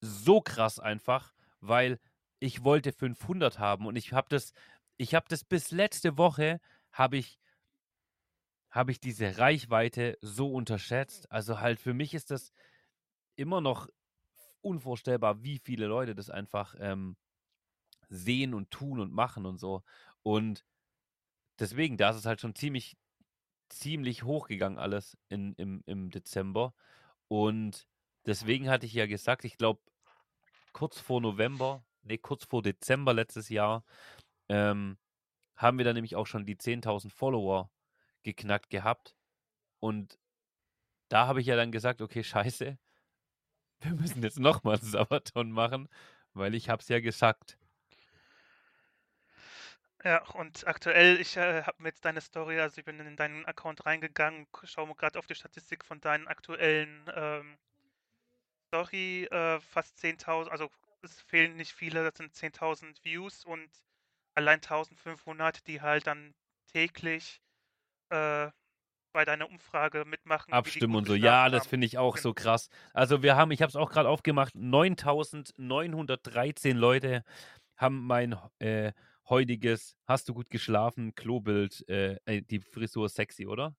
so 0.01 0.41
krass 0.41 0.81
einfach, 0.81 1.33
weil 1.61 1.97
ich 2.39 2.65
wollte 2.65 2.91
500 2.91 3.57
haben 3.57 3.87
und 3.87 3.95
ich 3.95 4.11
habe 4.11 4.27
das, 4.29 4.51
ich 4.99 5.15
habe 5.15 5.25
das 5.29 5.43
bis 5.45 5.71
letzte 5.71 6.17
Woche 6.17 6.59
habe 6.91 7.17
ich 7.17 7.39
habe 8.69 8.91
ich 8.91 8.99
diese 8.99 9.39
Reichweite 9.39 10.17
so 10.21 10.53
unterschätzt. 10.53 11.31
Also 11.31 11.59
halt 11.59 11.79
für 11.79 11.95
mich 11.95 12.13
ist 12.13 12.29
das 12.29 12.53
immer 13.35 13.61
noch 13.61 13.87
unvorstellbar, 14.61 15.41
wie 15.41 15.57
viele 15.57 15.87
Leute 15.87 16.13
das 16.13 16.29
einfach 16.29 16.75
ähm, 16.79 17.15
sehen 18.09 18.53
und 18.53 18.69
tun 18.69 18.99
und 18.99 19.11
machen 19.11 19.45
und 19.47 19.57
so. 19.57 19.83
Und 20.21 20.65
deswegen, 21.57 21.97
da 21.97 22.11
ist 22.11 22.17
es 22.17 22.25
halt 22.25 22.41
schon 22.41 22.53
ziemlich, 22.53 22.97
ziemlich 23.69 24.23
hochgegangen 24.23 24.77
alles 24.77 25.17
in, 25.29 25.53
im, 25.53 25.81
im 25.87 26.11
Dezember. 26.11 26.75
Und 27.27 27.87
deswegen 28.25 28.69
hatte 28.69 28.85
ich 28.85 28.93
ja 28.93 29.07
gesagt, 29.07 29.45
ich 29.45 29.57
glaube, 29.57 29.81
kurz 30.73 30.99
vor 30.99 31.21
November, 31.21 31.83
nee, 32.03 32.17
kurz 32.17 32.45
vor 32.45 32.61
Dezember 32.61 33.13
letztes 33.13 33.49
Jahr, 33.49 33.83
ähm, 34.49 34.97
haben 35.55 35.77
wir 35.77 35.85
dann 35.85 35.95
nämlich 35.95 36.15
auch 36.15 36.27
schon 36.27 36.45
die 36.45 36.55
10.000 36.55 37.11
Follower 37.11 37.69
geknackt 38.23 38.69
gehabt. 38.69 39.15
Und 39.79 40.19
da 41.09 41.27
habe 41.27 41.41
ich 41.41 41.47
ja 41.47 41.55
dann 41.55 41.71
gesagt, 41.71 42.01
okay, 42.01 42.23
scheiße, 42.23 42.77
wir 43.81 43.91
müssen 43.91 44.23
jetzt 44.23 44.39
nochmal 44.39 44.75
einen 44.75 44.89
Sabaton 44.89 45.51
machen, 45.51 45.89
weil 46.33 46.55
ich 46.55 46.69
habe 46.69 46.81
es 46.81 46.87
ja 46.87 46.99
gesagt. 46.99 47.57
Ja, 50.03 50.25
und 50.29 50.65
aktuell, 50.65 51.19
ich 51.19 51.35
äh, 51.35 51.63
habe 51.63 51.83
mir 51.83 51.89
jetzt 51.89 52.05
deine 52.05 52.21
Story, 52.21 52.57
also 52.59 52.77
ich 52.77 52.85
bin 52.85 52.99
in 53.01 53.17
deinen 53.17 53.45
Account 53.45 53.85
reingegangen, 53.85 54.47
schaue 54.63 54.87
mal 54.87 54.93
gerade 54.95 55.19
auf 55.19 55.27
die 55.27 55.35
Statistik 55.35 55.83
von 55.83 55.99
deinen 55.99 56.27
aktuellen 56.27 57.03
ähm, 57.13 57.57
Story, 58.67 59.25
äh, 59.25 59.59
fast 59.59 59.97
10.000, 59.97 60.47
also 60.47 60.71
es 61.01 61.19
fehlen 61.21 61.57
nicht 61.57 61.73
viele, 61.73 62.03
das 62.03 62.17
sind 62.17 62.33
10.000 62.33 63.03
Views 63.03 63.43
und 63.43 63.69
allein 64.35 64.61
1.500, 64.61 65.63
die 65.65 65.81
halt 65.81 66.07
dann 66.07 66.33
täglich 66.71 67.41
äh, 68.09 68.49
bei 69.13 69.25
deiner 69.25 69.49
Umfrage 69.49 70.05
mitmachen. 70.05 70.53
Abstimmen 70.53 70.95
und 70.95 71.07
so. 71.07 71.15
Ja, 71.15 71.49
das 71.49 71.63
haben. 71.63 71.69
finde 71.69 71.87
ich 71.87 71.97
auch 71.97 72.15
Genau. 72.15 72.23
so 72.23 72.33
krass. 72.33 72.69
Also 72.93 73.23
wir 73.23 73.35
haben, 73.35 73.51
ich 73.51 73.61
habe 73.61 73.69
es 73.69 73.75
auch 73.75 73.91
gerade 73.91 74.09
aufgemacht, 74.09 74.55
9.913 74.55 76.73
Leute 76.73 77.23
haben 77.77 78.05
mein 78.05 78.37
äh, 78.59 78.93
heutiges 79.27 79.95
Hast 80.05 80.27
du 80.29 80.33
gut 80.33 80.49
geschlafen 80.49 81.15
Klobild, 81.15 81.87
äh, 81.87 82.17
äh, 82.25 82.41
die 82.41 82.59
Frisur 82.59 83.09
sexy, 83.09 83.47
oder? 83.47 83.75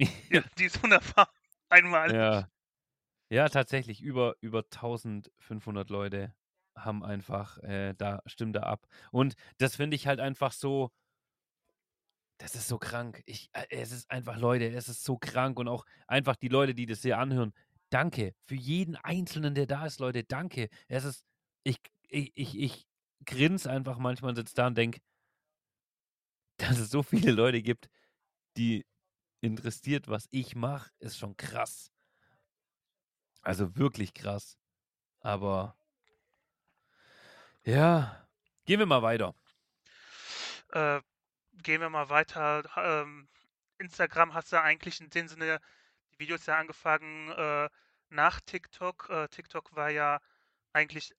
Ja, 0.30 0.42
die 0.58 0.64
ist 0.66 0.82
wunderbar. 0.82 1.30
Einmalig. 1.68 2.16
Ja. 2.16 2.48
Ja, 3.30 3.48
tatsächlich, 3.48 4.00
über, 4.00 4.36
über 4.40 4.64
1500 4.64 5.90
Leute 5.90 6.34
haben 6.84 7.04
einfach, 7.04 7.58
äh, 7.58 7.94
da, 7.94 8.22
stimmen 8.26 8.52
da 8.52 8.62
ab. 8.62 8.86
Und 9.10 9.34
das 9.58 9.76
finde 9.76 9.96
ich 9.96 10.06
halt 10.06 10.20
einfach 10.20 10.52
so, 10.52 10.90
das 12.38 12.54
ist 12.54 12.68
so 12.68 12.78
krank. 12.78 13.22
Ich, 13.26 13.50
äh, 13.52 13.66
es 13.70 13.92
ist 13.92 14.10
einfach, 14.10 14.36
Leute, 14.38 14.68
es 14.68 14.88
ist 14.88 15.04
so 15.04 15.18
krank. 15.18 15.58
Und 15.58 15.68
auch 15.68 15.84
einfach 16.06 16.36
die 16.36 16.48
Leute, 16.48 16.74
die 16.74 16.86
das 16.86 17.02
hier 17.02 17.18
anhören, 17.18 17.52
danke. 17.90 18.34
Für 18.44 18.54
jeden 18.54 18.96
Einzelnen, 18.96 19.54
der 19.54 19.66
da 19.66 19.86
ist, 19.86 20.00
Leute, 20.00 20.24
danke. 20.24 20.68
Es 20.88 21.04
ist, 21.04 21.24
ich, 21.64 21.78
ich, 22.08 22.32
ich, 22.36 22.58
ich 22.58 22.86
grinse 23.24 23.70
einfach 23.70 23.98
manchmal 23.98 24.30
und 24.30 24.36
sitze 24.36 24.54
da 24.54 24.68
und 24.68 24.78
denke, 24.78 25.00
dass 26.58 26.78
es 26.78 26.90
so 26.90 27.02
viele 27.02 27.32
Leute 27.32 27.62
gibt, 27.62 27.88
die 28.56 28.84
interessiert, 29.40 30.08
was 30.08 30.26
ich 30.30 30.56
mache, 30.56 30.90
ist 30.98 31.18
schon 31.18 31.36
krass. 31.36 31.92
Also 33.42 33.76
wirklich 33.76 34.14
krass. 34.14 34.58
Aber 35.20 35.77
ja, 37.64 38.26
gehen 38.64 38.78
wir 38.78 38.86
mal 38.86 39.02
weiter. 39.02 39.34
Äh, 40.72 41.00
gehen 41.62 41.80
wir 41.80 41.90
mal 41.90 42.08
weiter. 42.08 42.64
Ähm, 42.76 43.28
Instagram 43.78 44.34
hast 44.34 44.52
du 44.52 44.60
eigentlich 44.60 45.00
in 45.00 45.10
dem 45.10 45.28
Sinne 45.28 45.60
die 46.12 46.18
Videos 46.20 46.46
ja 46.46 46.58
angefangen 46.58 47.30
äh, 47.30 47.68
nach 48.10 48.40
TikTok. 48.40 49.08
Äh, 49.10 49.28
TikTok 49.28 49.74
war 49.76 49.90
ja 49.90 50.20
eigentlich 50.72 51.14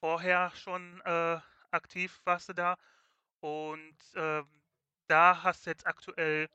vorher 0.00 0.52
schon 0.54 1.00
äh, 1.04 1.38
aktiv, 1.70 2.20
warst 2.24 2.48
du 2.48 2.52
da. 2.54 2.76
Und 3.40 3.96
ähm, 4.14 4.46
da 5.08 5.42
hast 5.42 5.66
du 5.66 5.70
jetzt 5.70 5.86
aktuell 5.86 6.48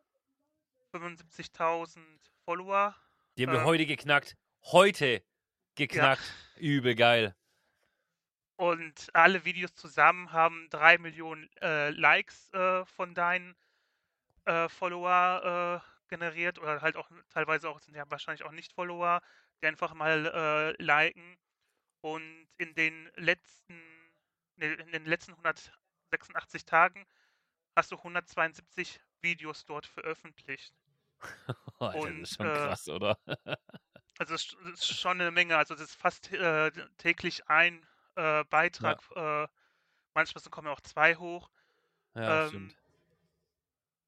75.000 0.93 1.99
Follower. 2.45 2.95
Die 3.37 3.45
haben 3.45 3.53
wir 3.53 3.59
Ähm, 3.59 3.65
heute 3.65 3.85
geknackt. 3.85 4.35
Heute 4.63 5.23
geknackt. 5.75 6.23
Übel 6.57 6.95
geil. 6.95 7.35
Und 8.57 9.09
alle 9.13 9.45
Videos 9.45 9.75
zusammen 9.75 10.31
haben 10.33 10.67
drei 10.71 10.97
Millionen 10.97 11.49
äh, 11.61 11.91
Likes 11.91 12.51
äh, 12.53 12.85
von 12.85 13.13
deinen 13.15 13.55
äh, 14.45 14.69
Follower 14.69 15.81
äh, 15.83 16.09
generiert 16.09 16.59
oder 16.59 16.81
halt 16.81 16.97
auch 16.97 17.09
teilweise 17.29 17.69
auch 17.69 17.79
sind 17.79 17.95
ja 17.95 18.03
wahrscheinlich 18.09 18.43
auch 18.45 18.51
nicht 18.51 18.73
Follower, 18.73 19.21
die 19.61 19.67
einfach 19.67 19.93
mal 19.93 20.25
äh, 20.79 20.83
liken. 20.83 21.37
Und 22.01 22.47
in 22.57 22.73
den 22.75 23.11
letzten 23.15 23.79
nee, 24.55 24.73
in 24.73 24.91
den 24.91 25.05
letzten 25.05 25.33
186 25.33 26.65
Tagen 26.65 27.05
hast 27.75 27.91
du 27.91 27.97
172 27.97 29.01
Videos 29.21 29.65
dort 29.65 29.85
veröffentlicht. 29.85 30.73
Alter, 31.79 31.99
Und, 31.99 32.21
das 32.23 32.31
ist 32.31 32.37
schon 32.37 32.47
äh, 32.47 32.53
krass, 32.53 32.89
oder? 32.89 33.19
Also 34.19 34.33
es 34.35 34.53
ist- 34.73 34.87
schon 34.99 35.21
eine 35.21 35.31
Menge. 35.31 35.57
Also 35.57 35.75
das 35.75 35.85
ist 35.89 35.95
fast 35.95 36.31
täglich 36.97 37.47
ein 37.49 37.85
äh, 38.17 38.43
Beitrag. 38.45 39.01
Äh, 39.15 39.47
manchmal 40.13 40.41
sind- 40.41 40.51
kommen 40.51 40.67
auch 40.67 40.81
zwei 40.81 41.15
hoch. 41.15 41.49
ja, 42.15 42.43
ähm, 42.43 42.49
stimmt. 42.49 42.75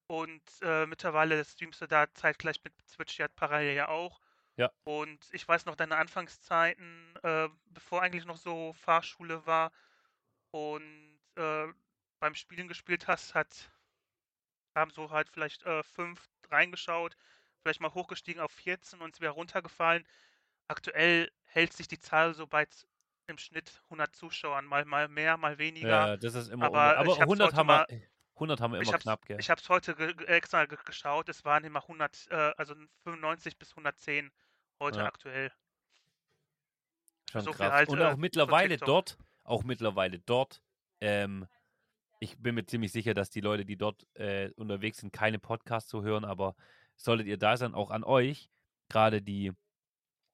Und 0.07 0.41
äh, 0.61 0.87
mittlerweile 0.87 1.45
streamst 1.45 1.81
du 1.81 1.87
da 1.87 2.11
zeitgleich 2.15 2.63
mit 2.63 2.73
Twitch 2.87 3.19
ja 3.19 3.27
parallel 3.27 3.75
ja 3.75 3.87
auch. 3.89 4.19
Ja. 4.55 4.71
Und 4.83 5.19
ich 5.31 5.47
weiß 5.47 5.65
noch 5.65 5.75
deine 5.75 5.97
Anfangszeiten, 5.97 7.15
äh, 7.23 7.47
bevor 7.67 8.01
eigentlich 8.01 8.25
noch 8.25 8.37
so 8.37 8.73
Fahrschule 8.73 9.45
war 9.45 9.71
und 10.51 11.19
äh, 11.35 11.67
beim 12.19 12.35
Spielen 12.35 12.67
gespielt 12.67 13.07
hast, 13.07 13.35
hat 13.35 13.71
haben 14.75 14.91
so 14.91 15.11
halt 15.11 15.29
vielleicht 15.29 15.63
äh, 15.63 15.83
fünf 15.83 16.27
reingeschaut, 16.49 17.15
vielleicht 17.61 17.79
mal 17.81 17.93
hochgestiegen 17.93 18.41
auf 18.41 18.51
14 18.51 19.01
und 19.01 19.19
wieder 19.19 19.31
runtergefallen. 19.31 20.07
Aktuell 20.67 21.31
hält 21.43 21.73
sich 21.73 21.87
die 21.87 21.99
Zahl 21.99 22.33
so 22.33 22.47
bei 22.47 22.67
im 23.29 23.37
Schnitt 23.37 23.81
100 23.85 24.15
Zuschauern, 24.15 24.65
mal, 24.65 24.85
mal 24.85 25.07
mehr, 25.07 25.37
mal 25.37 25.57
weniger. 25.57 25.87
Ja, 25.89 26.17
das 26.17 26.35
ist 26.35 26.49
immer 26.49 26.65
aber 26.65 26.81
aber, 26.81 26.97
aber 26.99 27.13
ich 27.13 27.19
hab's 27.19 27.29
100 27.29 27.47
heute 27.47 27.57
haben 27.57 27.67
wir, 27.67 27.85
mal- 27.89 28.01
100 28.35 28.61
haben 28.61 28.73
wir 28.73 28.81
immer 28.81 28.97
knapp, 28.97 29.25
gell? 29.25 29.37
ich 29.39 29.49
hab's 29.49 29.69
heute 29.69 29.95
ge 29.95 30.13
ge- 30.13 30.27
extra 30.27 30.65
ge 30.65 30.77
geschaut, 30.85 31.29
es 31.29 31.45
waren 31.45 31.63
immer 31.63 31.87
100, 31.87 32.27
äh, 32.31 32.53
also 32.57 32.75
95 33.03 33.57
bis 33.57 33.75
110 33.75 34.31
heute 34.79 34.99
Ja. 34.99 35.05
aktuell. 35.05 35.51
Schon 37.31 37.41
so 37.41 37.51
krass. 37.51 37.71
halt, 37.71 37.89
Und 37.89 37.99
äh, 37.99 38.05
auch 38.05 38.11
von 38.11 38.19
mittlerweile 38.19 38.77
dort, 38.77 39.17
auch 39.43 39.63
mittlerweile 39.63 40.19
dort, 40.19 40.61
ähm, 41.01 41.47
ich 42.19 42.37
bin 42.37 42.55
mir 42.55 42.65
ziemlich 42.65 42.91
sicher, 42.91 43.13
dass 43.13 43.29
die 43.29 43.41
Leute, 43.41 43.65
die 43.65 43.77
dort 43.77 44.05
äh, 44.15 44.49
unterwegs 44.55 44.97
sind, 44.97 45.13
keine 45.13 45.39
Podcasts 45.39 45.89
so 45.89 46.03
hören, 46.03 46.25
aber 46.25 46.55
solltet 46.97 47.27
ihr 47.27 47.37
da 47.37 47.55
sein, 47.55 47.73
auch 47.73 47.91
an 47.91 48.03
euch, 48.03 48.49
gerade 48.89 49.21
die 49.21 49.53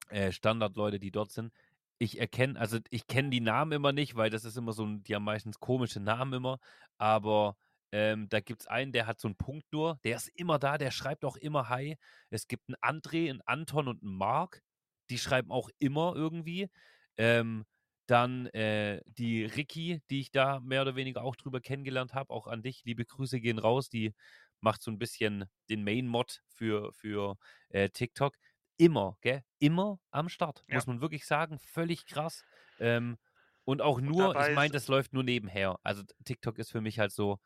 äh, 0.08 0.32
Standardleute, 0.32 0.98
die 0.98 1.10
dort 1.10 1.30
sind, 1.30 1.52
ich 1.98 2.20
erkenne, 2.20 2.58
also 2.58 2.78
ich 2.90 3.06
kenne 3.06 3.30
die 3.30 3.40
Namen 3.40 3.72
immer 3.72 3.92
nicht, 3.92 4.16
weil 4.16 4.30
das 4.30 4.44
ist 4.44 4.56
immer 4.56 4.72
so, 4.72 4.84
ein, 4.84 5.02
die 5.02 5.14
haben 5.14 5.24
meistens 5.24 5.60
komische 5.60 6.00
Namen 6.00 6.34
immer, 6.34 6.58
aber 6.98 7.56
ähm, 7.92 8.28
da 8.28 8.40
gibt 8.40 8.62
es 8.62 8.66
einen, 8.66 8.92
der 8.92 9.06
hat 9.06 9.20
so 9.20 9.28
einen 9.28 9.36
Punkt 9.36 9.72
nur, 9.72 9.98
der 10.04 10.16
ist 10.16 10.28
immer 10.34 10.58
da, 10.58 10.78
der 10.78 10.90
schreibt 10.90 11.24
auch 11.24 11.36
immer 11.36 11.68
Hi. 11.68 11.96
Es 12.30 12.48
gibt 12.48 12.64
einen 12.68 12.76
André, 13.00 13.30
einen 13.30 13.40
Anton 13.42 13.88
und 13.88 14.02
einen 14.02 14.16
Mark, 14.16 14.62
die 15.10 15.18
schreiben 15.18 15.50
auch 15.50 15.70
immer 15.78 16.14
irgendwie. 16.16 16.68
Ähm, 17.16 17.64
dann 18.06 18.46
äh, 18.48 19.00
die 19.06 19.44
Ricky, 19.44 20.00
die 20.10 20.20
ich 20.20 20.30
da 20.30 20.60
mehr 20.60 20.82
oder 20.82 20.96
weniger 20.96 21.22
auch 21.24 21.36
drüber 21.36 21.60
kennengelernt 21.60 22.14
habe, 22.14 22.30
auch 22.32 22.46
an 22.46 22.62
dich. 22.62 22.82
Liebe 22.84 23.04
Grüße 23.04 23.40
gehen 23.40 23.58
raus. 23.58 23.88
Die 23.88 24.14
macht 24.60 24.82
so 24.82 24.90
ein 24.90 24.98
bisschen 24.98 25.44
den 25.70 25.84
Main-Mod 25.84 26.42
für, 26.48 26.92
für 26.92 27.36
äh, 27.70 27.90
TikTok. 27.90 28.36
Immer, 28.78 29.16
gell? 29.22 29.42
Immer 29.58 30.00
am 30.10 30.28
Start, 30.28 30.64
Ja. 30.68 30.74
muss 30.76 30.86
man 30.86 31.00
wirklich 31.00 31.26
sagen. 31.26 31.58
Völlig 31.58 32.06
krass. 32.06 32.44
Ähm, 32.78 33.16
und 33.64 33.82
auch 33.82 34.00
nur, 34.00 34.34
dabei 34.34 34.50
ich 34.50 34.54
meine, 34.54 34.72
das 34.72 34.88
läuft 34.88 35.12
nur 35.12 35.22
nebenher. 35.24 35.78
Also 35.82 36.02
TikTok 36.24 36.58
ist 36.58 36.70
für 36.70 36.80
mich 36.80 36.98
halt 36.98 37.12
so, 37.12 37.38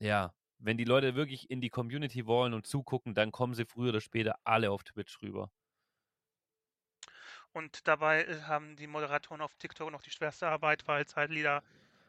ja, 0.00 0.34
wenn 0.58 0.76
die 0.78 0.84
Leute 0.84 1.14
wirklich 1.14 1.50
in 1.50 1.60
die 1.60 1.70
Community 1.70 2.26
wollen 2.26 2.54
und 2.54 2.66
zugucken, 2.66 3.14
dann 3.14 3.32
kommen 3.32 3.54
sie 3.54 3.64
früher 3.66 3.90
oder 3.90 4.00
später 4.00 4.38
alle 4.44 4.70
auf 4.70 4.84
Twitch 4.84 5.20
rüber. 5.22 5.50
Und 7.52 7.86
dabei 7.86 8.24
äh, 8.24 8.42
haben 8.42 8.76
die 8.76 8.86
Moderatoren 8.86 9.40
auf 9.40 9.54
TikTok 9.56 9.90
noch 9.90 10.02
die 10.02 10.10
schwerste 10.10 10.48
Arbeit, 10.48 10.86
weil 10.88 11.04
es 11.04 11.16
halt 11.16 11.30
leider, 11.30 11.62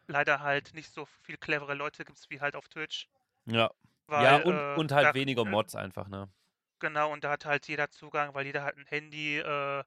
leider 0.07 0.39
halt 0.41 0.73
nicht 0.73 0.91
so 0.91 1.05
viel 1.05 1.37
clevere 1.37 1.73
Leute 1.75 2.05
gibt 2.05 2.29
wie 2.29 2.41
halt 2.41 2.55
auf 2.55 2.67
Twitch. 2.69 3.07
Ja. 3.45 3.71
Weil, 4.07 4.23
ja, 4.23 4.37
und, 4.37 4.55
äh, 4.55 4.75
und 4.75 4.91
halt 4.91 5.07
da- 5.07 5.13
weniger 5.13 5.43
äh, 5.43 5.49
Mods 5.49 5.75
einfach, 5.75 6.07
ne? 6.07 6.29
Genau, 6.79 7.11
und 7.11 7.23
da 7.23 7.31
hat 7.31 7.45
halt 7.45 7.67
jeder 7.67 7.89
Zugang, 7.91 8.33
weil 8.33 8.45
jeder 8.45 8.63
hat 8.63 8.77
ein 8.77 8.85
Handy 8.85 9.37
äh, 9.39 9.83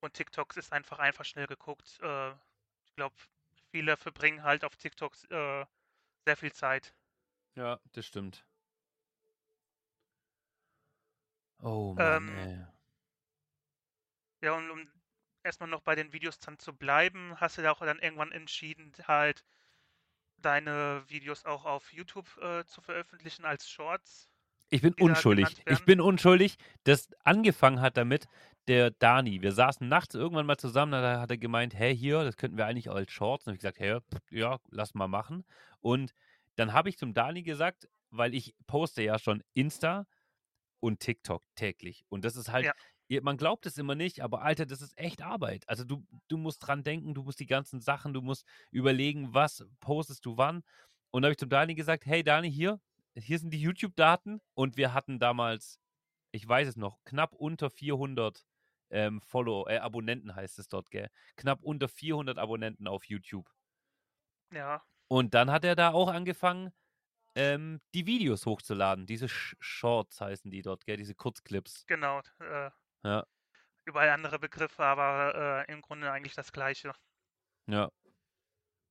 und 0.00 0.14
TikTok 0.14 0.56
ist 0.56 0.72
einfach 0.72 0.98
einfach 0.98 1.24
schnell 1.24 1.46
geguckt. 1.46 1.98
Äh, 2.02 2.30
ich 2.84 2.94
glaube, 2.96 3.16
viele 3.72 3.96
verbringen 3.96 4.42
halt 4.42 4.64
auf 4.64 4.76
TikTok 4.76 5.14
äh, 5.30 5.66
sehr 6.26 6.36
viel 6.36 6.52
Zeit. 6.52 6.94
Ja, 7.54 7.78
das 7.92 8.06
stimmt. 8.06 8.44
Oh 11.62 11.94
Mann, 11.94 12.26
Ähm, 12.26 12.28
ey. 12.28 12.66
Ja, 14.42 14.52
und 14.54 14.70
um 14.70 14.90
erstmal 15.42 15.68
noch 15.68 15.80
bei 15.82 15.94
den 15.94 16.12
Videos 16.12 16.38
dann 16.38 16.58
zu 16.58 16.74
bleiben, 16.76 17.40
hast 17.40 17.56
du 17.58 17.62
da 17.62 17.72
auch 17.72 17.80
dann 17.80 17.98
irgendwann 17.98 18.32
entschieden, 18.32 18.92
halt 19.06 19.44
deine 20.38 21.04
Videos 21.08 21.44
auch 21.44 21.64
auf 21.66 21.92
YouTube 21.92 22.36
äh, 22.38 22.64
zu 22.66 22.80
veröffentlichen 22.82 23.44
als 23.46 23.70
Shorts. 23.70 24.29
Ich 24.70 24.82
bin 24.82 24.94
die 24.94 25.00
da 25.00 25.04
unschuldig. 25.10 25.62
Ich 25.68 25.84
bin 25.84 26.00
unschuldig. 26.00 26.56
Das 26.84 27.08
angefangen 27.24 27.80
hat 27.80 27.96
damit 27.96 28.26
der 28.68 28.90
Dani. 28.92 29.42
Wir 29.42 29.52
saßen 29.52 29.88
nachts 29.88 30.14
irgendwann 30.14 30.46
mal 30.46 30.56
zusammen, 30.56 30.92
da 30.92 31.20
hat 31.20 31.30
er 31.30 31.38
gemeint, 31.38 31.74
hey, 31.74 31.96
hier, 31.96 32.22
das 32.24 32.36
könnten 32.36 32.56
wir 32.56 32.66
eigentlich 32.66 32.90
als 32.90 33.10
Shorts. 33.10 33.46
Und 33.46 33.54
ich 33.54 33.60
gesagt, 33.60 33.80
hey, 33.80 33.98
ja, 34.30 34.58
lass 34.70 34.94
mal 34.94 35.08
machen. 35.08 35.44
Und 35.80 36.14
dann 36.56 36.72
habe 36.72 36.88
ich 36.88 36.98
zum 36.98 37.14
Dani 37.14 37.42
gesagt, 37.42 37.88
weil 38.10 38.34
ich 38.34 38.54
poste 38.66 39.02
ja 39.02 39.18
schon 39.18 39.42
Insta 39.54 40.06
und 40.80 41.00
TikTok 41.00 41.42
täglich. 41.54 42.04
Und 42.08 42.24
das 42.24 42.36
ist 42.36 42.50
halt, 42.50 42.70
Ja. 43.08 43.20
man 43.22 43.36
glaubt 43.36 43.66
es 43.66 43.76
immer 43.76 43.94
nicht, 43.94 44.20
aber 44.20 44.42
Alter, 44.42 44.66
das 44.66 44.82
ist 44.82 44.96
echt 44.98 45.22
Arbeit. 45.22 45.68
Also 45.68 45.84
du, 45.84 46.06
du 46.28 46.36
musst 46.36 46.66
dran 46.66 46.84
denken, 46.84 47.14
du 47.14 47.22
musst 47.22 47.40
die 47.40 47.46
ganzen 47.46 47.80
Sachen, 47.80 48.12
du 48.12 48.20
musst 48.22 48.44
überlegen, 48.70 49.34
was 49.34 49.64
postest 49.80 50.24
du 50.26 50.36
wann. 50.36 50.62
Und 51.10 51.22
da 51.22 51.26
habe 51.26 51.32
ich 51.32 51.38
zum 51.38 51.48
Dani 51.48 51.74
gesagt, 51.74 52.06
hey 52.06 52.22
Dani, 52.22 52.50
hier, 52.52 52.80
hier 53.14 53.38
sind 53.38 53.50
die 53.50 53.60
YouTube-Daten. 53.60 54.40
Und 54.54 54.76
wir 54.76 54.94
hatten 54.94 55.18
damals, 55.18 55.80
ich 56.32 56.46
weiß 56.48 56.68
es 56.68 56.76
noch, 56.76 56.98
knapp 57.04 57.34
unter 57.34 57.70
400 57.70 58.46
ähm, 58.90 59.20
Follow, 59.22 59.68
äh, 59.68 59.78
Abonnenten 59.78 60.34
heißt 60.34 60.58
es 60.58 60.68
dort, 60.68 60.90
gell? 60.90 61.10
Knapp 61.36 61.62
unter 61.62 61.88
400 61.88 62.38
Abonnenten 62.38 62.88
auf 62.88 63.04
YouTube. 63.06 63.48
Ja, 64.50 64.84
Und 65.08 65.34
dann 65.34 65.50
hat 65.50 65.64
er 65.64 65.76
da 65.76 65.90
auch 65.92 66.08
angefangen, 66.08 66.72
ähm, 67.36 67.80
die 67.94 68.06
Videos 68.06 68.46
hochzuladen. 68.46 69.06
Diese 69.06 69.28
Sh 69.28 69.56
Shorts 69.60 70.20
heißen 70.20 70.50
die 70.50 70.62
dort, 70.62 70.86
gell? 70.86 70.96
Diese 70.98 71.14
Kurzclips. 71.14 71.86
genau. 71.86 72.20
Äh, 72.40 72.70
Ja. 73.04 73.24
Überall 73.84 74.08
andere 74.08 74.38
Begriffe, 74.38 74.82
aber 74.82 75.66
äh, 75.68 75.72
im 75.72 75.82
Grunde 75.82 76.10
eigentlich 76.10 76.34
das 76.34 76.50
Gleiche. 76.52 76.94
Ja. 77.66 77.90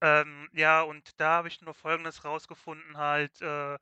Ähm, 0.02 0.50
ja, 0.54 0.82
und 0.82 1.20
da 1.20 1.32
habe 1.38 1.48
ich 1.50 1.62
nur 1.62 1.74
Folgendes 1.74 2.24
rausgefunden 2.24 2.98
halt, 2.98 3.42
äh, 3.42 3.78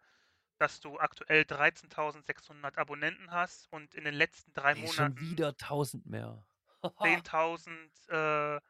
dass 0.57 0.79
du 0.79 0.99
aktuell 0.99 1.45
13.600 1.45 2.77
Abonnenten 2.77 3.31
hast 3.31 3.71
und 3.71 3.93
in 3.95 4.03
den 4.03 4.15
letzten 4.15 4.53
3 4.53 4.75
Ey, 4.75 4.87
schon 4.87 5.19
Monaten 5.19 5.19
wieder 5.19 5.53
1000 5.57 6.05
mehr. 6.05 6.45
10.000, 7.01 8.09
äh 8.09 8.61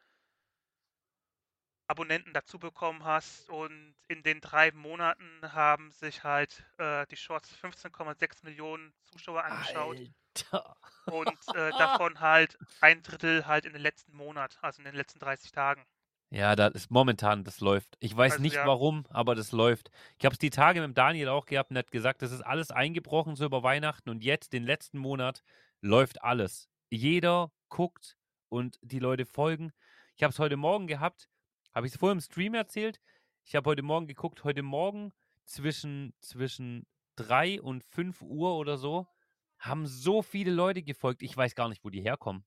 Abonnenten 1.90 2.34
dazu 2.34 2.60
bekommen 2.60 3.06
hast 3.06 3.50
und 3.50 3.96
in 4.10 4.22
den 4.22 4.42
3 4.42 4.72
Monaten 4.74 5.54
haben 5.54 5.92
sich 5.92 6.24
halt, 6.24 6.66
äh, 6.78 7.06
die 7.08 7.16
Shorts 7.16 7.50
15,6 7.56 8.44
Millionen 8.44 8.94
Zuschauer 9.04 9.44
angeschaut 9.46 10.02
Alter. 10.36 10.76
und, 11.06 11.40
äh, 11.54 11.72
davon 11.78 12.20
halt 12.20 12.58
1/3 12.82 13.46
halt 13.46 13.66
in 13.66 13.74
den 13.74 13.82
letzten 13.82 14.16
Monat, 14.18 14.58
also 14.62 14.80
in 14.80 14.86
den 14.86 14.96
letzten 14.96 15.20
30 15.20 15.52
Tagen. 15.54 15.86
Ja, 16.30 16.56
das 16.56 16.74
ist 16.74 16.92
momentan 16.92 17.44
das 17.46 17.62
läuft. 17.62 17.96
Ich 18.02 18.16
weiß 18.16 18.34
Also, 18.34 18.42
nicht 18.44 18.56
ja. 18.56 18.68
warum, 18.68 19.06
aber 19.10 19.34
das 19.34 19.52
läuft. 19.54 19.92
Ich 20.20 20.26
habe 20.26 20.34
es 20.34 20.40
die 20.40 20.50
Tage 20.50 20.82
mit 20.82 20.88
dem 20.90 20.94
Daniel 20.94 21.30
auch 21.30 21.46
gehabt 21.46 21.72
und 21.72 21.78
hat 21.78 21.92
gesagt, 21.92 22.22
das 22.22 22.32
ist 22.32 22.42
alles 22.42 22.70
eingebrochen 22.72 23.36
so 23.36 23.46
über 23.46 23.64
Weihnachten 23.64 24.10
und 24.10 24.24
jetzt 24.24 24.52
den 24.52 24.64
letzten 24.64 24.98
Monat 24.98 25.42
läuft 25.82 26.22
alles. 26.24 26.70
Jeder 26.90 27.52
guckt 27.70 28.18
und 28.50 28.78
die 28.82 29.00
Leute 29.00 29.26
folgen. 29.26 29.72
Ich 30.16 30.24
habe 30.24 30.32
es 30.32 30.40
heute 30.40 30.58
Morgen 30.58 30.88
gehabt, 30.88 31.30
habe 31.74 31.88
ich 31.88 31.94
es 31.94 32.00
vorher 32.00 32.14
im 32.14 32.22
Stream 32.22 32.54
erzählt. 32.56 33.00
Ich 33.46 33.56
habe 33.56 33.70
heute 33.70 33.82
Morgen 33.84 34.08
geguckt, 34.08 34.44
heute 34.44 34.64
Morgen 34.64 35.14
zwischen 35.46 36.14
zwischen 36.20 36.86
3 37.16 37.62
und 37.62 37.84
5 37.86 38.22
Uhr 38.22 38.58
oder 38.58 38.78
so 38.78 39.08
haben 39.60 39.88
so 39.88 40.22
viele 40.22 40.52
Leute 40.52 40.84
gefolgt. 40.84 41.22
Ich 41.24 41.36
weiß 41.36 41.56
gar 41.56 41.70
nicht, 41.70 41.84
wo 41.86 41.90
die 41.90 42.02
herkommen. 42.02 42.44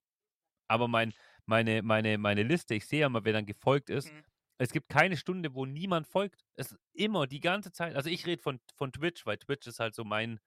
Aber 0.69 0.89
mein 0.89 1.13
meine 1.51 1.83
meine 1.83 2.19
meine 2.19 2.45
Liste, 2.45 2.75
ich 2.77 2.87
sehe 2.87 3.01
ja 3.03 3.11
mal, 3.11 3.25
wer 3.27 3.35
dann 3.35 3.47
gefolgt 3.47 3.91
ist. 3.91 4.13
Mhm. 4.13 4.23
Es 4.59 4.73
gibt 4.73 4.89
keine 4.91 5.17
Stunde, 5.19 5.55
wo 5.55 5.67
niemand 5.67 6.07
folgt. 6.09 6.45
Es 6.57 6.73
ist 6.73 6.81
immer 6.95 7.27
die 7.27 7.41
ganze 7.41 7.73
Zeit 7.73 7.97
also, 7.97 8.11
ich 8.11 8.27
rede 8.27 8.43
von 8.43 8.61
von 8.77 8.93
Twitch, 8.93 9.27
weil 9.27 9.39
Twitch 9.39 9.67
ist 9.69 9.81
halt 9.81 9.95
so 9.95 10.05
mein 10.05 10.41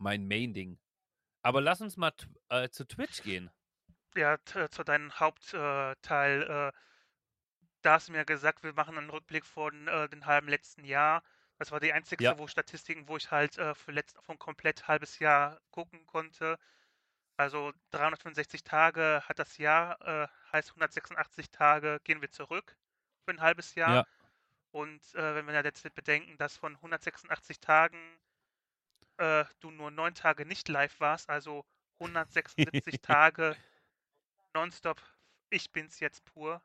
mein 0.00 0.26
Main-Ding. 0.26 0.78
Aber 1.42 1.60
lass 1.60 1.80
uns 1.82 1.96
mal 1.96 2.12
äh, 2.50 2.70
zu 2.70 2.86
Twitch 2.86 3.22
gehen. 3.22 3.50
Ja, 4.16 4.36
t 4.38 4.68
zu 4.70 4.84
deinem 4.84 5.18
Hauptteil, 5.18 6.42
äh, 6.42 6.68
äh 6.68 6.72
da 7.84 7.92
hast 7.94 8.08
du 8.08 8.12
mir 8.12 8.24
gesagt, 8.24 8.62
wir 8.62 8.72
machen 8.72 8.94
'nen 8.94 9.10
Rückblick 9.10 9.44
von, 9.44 9.88
äh, 9.88 10.08
den 10.08 10.24
halben 10.26 10.48
letzten 10.48 10.84
Jahr. 10.84 11.22
Das 11.58 11.70
war 11.70 11.80
die 11.80 11.92
Ja. 12.18 12.34
einzigste, 12.34 12.38
wo 12.38 12.46
Statistiken, 12.48 13.08
wo 13.08 13.16
ich 13.18 13.30
halt, 13.30 13.58
äh, 13.58 13.74
für 13.74 13.92
letzt 13.92 14.18
von 14.22 14.38
komplett 14.38 14.88
halbes 14.88 15.18
Jahr 15.18 15.60
gucken 15.70 16.06
konnte. 16.06 16.58
Also, 17.38 17.72
365 17.90 18.62
Tage 18.62 19.22
hat 19.28 19.38
das 19.40 19.58
Jahr, 19.58 20.00
äh, 20.06 20.28
heißt 20.52 20.74
186 20.74 21.50
Tage 21.50 21.98
gehen 22.04 22.20
wir 22.20 22.30
zurück 22.30 22.76
für 23.24 23.32
'n 23.34 23.40
halbes 23.40 23.74
Jahr. 23.74 24.02
Ja. 24.02 24.04
Und, 24.72 25.14
äh, 25.14 25.34
wenn 25.36 25.46
wir 25.46 25.54
jetzt 25.64 25.82
bedenken, 25.94 26.38
dass 26.38 26.56
von 26.58 26.80
186 26.82 27.60
Tagen, 27.60 27.98
äh, 29.18 29.44
du 29.60 29.70
nur 29.70 29.90
9 29.90 30.14
Tage 30.14 30.46
nicht 30.46 30.68
live 30.68 31.00
warst, 31.00 31.30
also 31.30 31.64
176 32.00 33.00
Tage 33.02 33.56
nonstop 34.54 35.02
ich 35.50 35.72
bin's 35.72 36.00
jetzt 36.00 36.24
pur. 36.26 36.62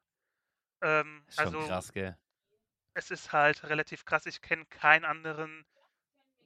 Ähm, 0.83 1.25
schon 1.29 1.57
also 1.57 1.57
krass, 1.57 1.91
gell? 1.91 2.17
es 2.95 3.11
ist 3.11 3.31
halt 3.33 3.63
relativ 3.63 4.05
krass. 4.05 4.25
Ich 4.25 4.41
kenne 4.41 4.65
keinen 4.65 5.05
anderen, 5.05 5.65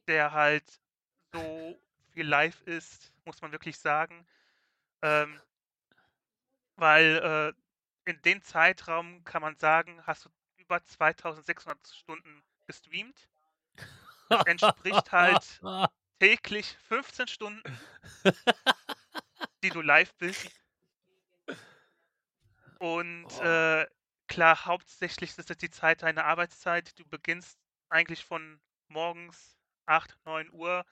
der 0.07 0.33
halt 0.33 0.81
so 1.33 1.79
viel 2.13 2.27
live 2.27 2.61
ist, 2.63 3.13
muss 3.25 3.41
man 3.41 3.51
wirklich 3.51 3.77
sagen. 3.79 4.27
Ähm 5.03 5.41
weil, 6.77 7.53
äh, 8.07 8.09
in 8.11 8.21
den 8.23 8.41
Zeitraum 8.41 9.23
kann 9.23 9.41
man 9.41 9.57
sagen, 9.57 10.01
hast 10.05 10.25
du 10.25 10.29
über 10.57 10.83
2.600 10.83 11.87
Stunden 11.87 12.43
gestreamt. 12.67 13.29
Das 14.29 14.41
entspricht 14.45 15.11
halt 15.11 15.63
täglich 16.19 16.77
15 16.79 17.27
Stunden 17.27 17.63
die 19.63 19.71
du 19.71 19.81
live 19.81 20.13
bist. 20.17 20.59
Und, 22.81 23.39
Oh. 23.39 23.39
äh, 23.39 23.85
klar, 24.27 24.65
hauptsächlich 24.65 25.37
ist 25.37 25.49
das 25.49 25.57
die 25.57 25.69
Zeit 25.69 26.01
deiner 26.01 26.25
Arbeitszeit. 26.25 26.97
Du 26.99 27.05
beginnst 27.07 27.59
eigentlich 27.89 28.25
von 28.25 28.61
morgens 28.87 29.57
8, 29.85 30.17
9:00 30.25 30.85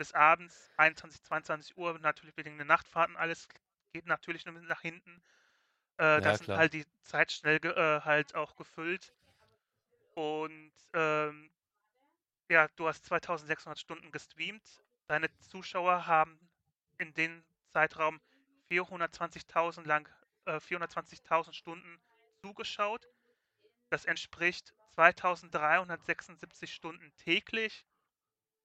bis 0.00 0.14
abends 0.14 0.72
21, 0.78 1.22
22:00, 1.22 2.00
natürlich 2.00 2.36
wegen 2.38 2.58
den 2.58 2.66
Nachtfahrten 2.68 3.16
alles 3.16 3.48
geht 3.94 4.06
natürlich 4.06 4.46
nur 4.46 4.54
nach 4.62 4.82
hinten. 4.82 5.22
Äh, 5.98 6.22
da 6.22 6.32
Ja, 6.32 6.36
sind 6.36 6.54
klar. 6.54 6.56
halt 6.56 6.74
die 6.74 6.86
Zeit 7.02 7.32
schnell 7.32 7.58
äh, 7.64 8.02
halt 8.02 8.34
auch 8.34 8.56
gefüllt. 8.56 9.14
Und, 10.14 10.72
ähm, 10.94 11.50
ja, 12.50 12.68
du 12.76 12.88
hast 12.88 13.04
2.600 13.06 13.80
Stunden 13.80 14.12
gestreamt. 14.12 14.82
Deine 15.08 15.28
Zuschauer 15.38 16.06
haben 16.06 16.50
in 16.98 17.14
den 17.14 17.44
Zeitraum 17.72 18.20
420.000 18.70 19.86
lang 19.86 20.08
äh, 20.46 20.60
420.000 20.60 21.54
Stunden 21.56 22.02
zugeschaut. 22.44 23.08
Das 23.90 24.06
entspricht 24.06 24.74
2.376 24.94 26.72
Stunden 26.72 27.14
täglich. 27.16 27.86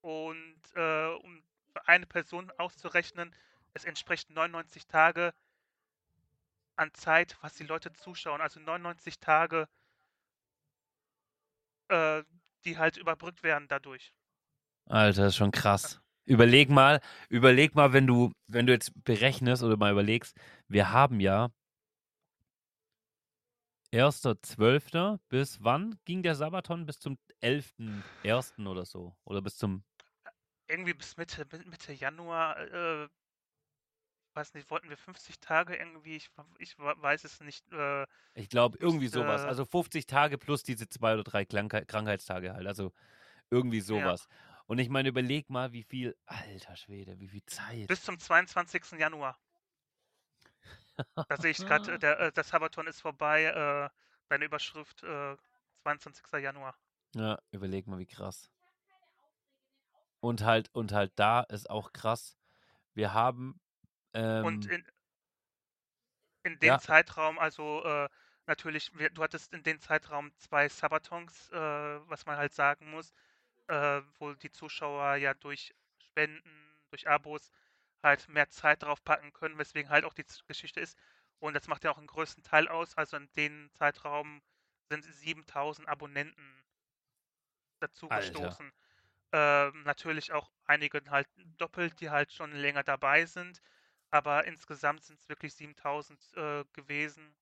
Und, 0.05 0.61
äh, 0.75 1.07
um 1.15 1.41
eine 1.85 2.05
Person 2.05 2.51
auszurechnen, 2.59 3.33
es 3.73 3.85
entspricht 3.85 4.29
99 4.29 4.85
Tage 4.85 5.33
an 6.75 6.93
Zeit, 6.93 7.35
was 7.41 7.55
die 7.55 7.63
Leute 7.63 7.91
zuschauen. 7.91 8.39
Also 8.39 8.59
99 8.59 9.19
Tage 9.19 9.67
äh, 11.89 12.23
die 12.65 12.77
halt 12.77 12.97
überbrückt 12.97 13.41
werden 13.41 13.67
dadurch. 13.67 14.13
Alter, 14.85 15.23
das 15.23 15.33
ist 15.33 15.37
schon 15.37 15.51
krass. 15.51 15.99
Überleg 16.25 16.69
mal 16.69 17.01
überleg 17.29 17.73
mal, 17.73 17.91
wenn 17.91 18.05
du 18.05 18.31
wenn 18.45 18.67
du 18.67 18.73
jetzt 18.73 18.91
berechnest 19.05 19.63
oder 19.63 19.75
mal 19.75 19.91
überlegst, 19.91 20.37
wir 20.67 20.91
haben 20.91 21.19
ja 21.19 21.49
1.12. 23.91 25.19
bis 25.29 25.63
wann 25.63 25.97
ging 26.05 26.21
der 26.21 26.35
Sabaton? 26.35 26.85
Bis 26.85 26.99
zum 26.99 27.17
11.01. 27.41 28.67
oder 28.67 28.85
so? 28.85 29.15
Oder 29.23 29.41
bis 29.41 29.57
zum 29.57 29.83
Irgendwie 30.67 30.93
bis 30.93 31.17
Mitte 31.17 31.45
Mi 31.51 31.63
Mitte 31.65 31.93
Januar, 31.93 32.57
äh 32.59 33.07
weiß 34.35 34.53
nicht, 34.53 34.69
wollten 34.69 34.89
wir 34.89 34.97
50 34.97 35.39
Tage 35.39 35.75
irgendwie? 35.75 36.17
Ich 36.17 36.29
ich 36.59 36.77
weiß 36.77 37.23
es 37.23 37.39
nicht, 37.39 37.71
äh 37.71 38.05
Ich 38.33 38.49
glaube, 38.49 38.77
irgendwie 38.79 39.05
müsste 39.05 39.19
so 39.19 39.25
was. 39.25 39.43
Also 39.45 39.65
50 39.65 40.07
Tage 40.07 40.37
plus 40.37 40.63
diese 40.63 40.89
2 40.89 41.13
oder 41.13 41.23
3 41.23 41.45
Klankhei 41.45 41.85
Krankheitstage 41.85 42.53
halt. 42.53 42.67
Also 42.67 42.91
irgendwie 43.49 43.81
so 43.81 43.97
Ja. 43.97 44.15
Und 44.67 44.79
ich 44.79 44.89
meine, 44.89 45.09
überleg 45.09 45.49
mal, 45.49 45.73
wie 45.73 45.83
viel 45.83 46.15
alter 46.25 46.75
Schwede, 46.75 47.19
wie 47.19 47.29
viel 47.29 47.45
Zeit. 47.45 47.87
Bis 47.87 48.03
zum 48.03 48.19
22. 48.19 48.99
Januar. 48.99 49.37
Da 51.27 51.37
sehe 51.37 51.51
ich 51.51 51.63
grad, 51.65 51.87
äh, 51.87 51.99
der 51.99 52.19
äh, 52.19 52.31
der 52.31 52.43
Sabaton 52.43 52.87
ist 52.87 53.01
vorbei, 53.01 53.43
äh, 53.45 53.89
deine 54.29 54.45
Überschrift, 54.45 55.03
äh, 55.03 55.35
22. 55.83 56.39
Januar. 56.39 56.75
Ja, 57.15 57.39
überleg 57.51 57.87
mal, 57.87 57.99
wie 57.99 58.05
krass. 58.05 58.51
Und 60.25 60.43
halt 60.43 60.71
und 60.73 60.91
halt 60.91 61.11
da 61.17 61.41
ist 61.41 61.69
auch 61.69 61.93
krass, 61.93 62.35
wir 62.95 63.13
haben, 63.13 63.61
Und 64.41 64.65
ähm 64.65 64.71
in 64.71 64.85
in 66.45 66.59
dem 66.59 66.77
Ja. 66.77 66.79
Zeitraum, 66.79 67.39
also, 67.39 67.83
äh, 67.83 68.07
natürlich, 68.45 68.95
wir 68.97 69.09
du 69.09 69.23
hattest 69.23 69.51
in 69.51 69.63
dem 69.63 69.79
Zeitraum 69.79 70.31
2 70.37 70.69
Sabatons, 70.69 71.49
äh, 71.51 71.55
was 71.57 72.27
man 72.27 72.37
halt 72.37 72.53
sagen 72.53 72.91
muss, 72.91 73.13
äh, 73.67 74.01
wo 74.19 74.33
die 74.33 74.51
Zuschauer 74.51 75.15
ja 75.15 75.33
durch 75.33 75.73
Spenden, 75.99 76.79
durch 76.91 77.07
Abos 77.09 77.51
halt 78.03 78.27
mehr 78.29 78.49
Zeit 78.49 78.83
drauf 78.83 79.03
packen 79.03 79.33
können, 79.33 79.57
weswegen 79.57 79.89
halt 79.89 80.05
auch 80.05 80.13
die 80.13 80.25
Geschichte 80.47 80.79
ist. 80.81 80.97
Und 81.39 81.55
das 81.55 81.67
macht 81.67 81.83
ja 81.83 81.91
auch 81.91 81.97
'n 81.99 82.07
größten 82.07 82.43
Teil 82.43 82.67
aus. 82.69 82.95
Also, 82.97 83.17
in 83.17 83.31
den 83.37 83.71
Zeitraum 83.73 84.41
sind 84.91 85.03
7.000 85.05 85.87
Abonnenten 85.89 86.63
dazu 87.81 88.11
Alter. 88.11 88.57
gestoßen. 88.57 88.71
Ähm, 89.37 89.83
natürlich 89.83 90.31
auch 90.31 90.49
einige 90.63 91.01
halt 91.09 91.27
doppelt, 91.57 91.99
die 91.99 92.09
halt 92.09 92.31
schon 92.31 92.53
länger 92.53 92.83
dabei 92.83 93.25
sind, 93.25 93.61
aber 94.09 94.45
insgesamt 94.45 95.03
sind's 95.03 95.27
wirklich 95.27 95.53
7.000, 95.53 96.17
äh, 96.37 96.63
gewesen. 96.71 97.35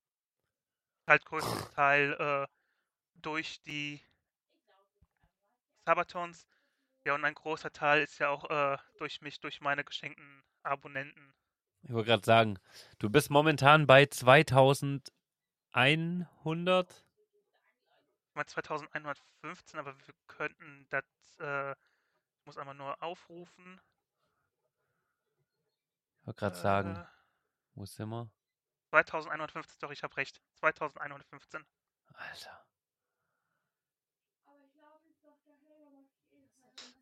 Halt 1.05 1.23
größten 1.23 1.71
Teil, 1.75 2.13
äh, 2.13 2.47
durch 3.21 3.61
die 3.61 4.01
Sabatons. 5.85 6.47
Ja, 7.05 7.13
und 7.13 7.25
ein 7.25 7.35
großer 7.35 7.71
Teil 7.71 8.01
ist 8.01 8.17
ja 8.17 8.29
auch, 8.29 8.49
äh, 8.49 8.75
durch 8.97 9.21
mich, 9.21 9.39
durch 9.39 9.61
meine 9.61 9.83
geschenkten 9.83 10.41
Abonnenten. 10.63 11.31
Ich 11.83 11.93
wollte 11.93 12.09
grad 12.09 12.25
sagen, 12.25 12.57
du 12.97 13.11
bist 13.11 13.29
momentan 13.29 13.85
bei 13.85 14.05
2.100? 14.05 17.02
mal 18.35 18.45
2115, 18.45 19.79
aber 19.79 19.97
wir 19.97 20.13
könnten 20.27 20.87
das, 20.89 21.05
äh, 21.39 21.71
ich 21.71 22.45
muss 22.45 22.57
einmal 22.57 22.75
nur 22.75 23.01
aufrufen. 23.01 23.81
Ich 26.21 26.27
wollte 26.27 26.39
gerade 26.39 26.57
äh, 26.57 26.61
sagen, 26.61 27.07
wo 27.75 27.85
sind 27.85 28.09
wir? 28.09 28.29
2115, 28.91 29.79
doch, 29.79 29.91
ich 29.91 30.03
habe 30.03 30.15
recht. 30.17 30.41
2115. 30.55 31.65
Alter. 32.13 32.65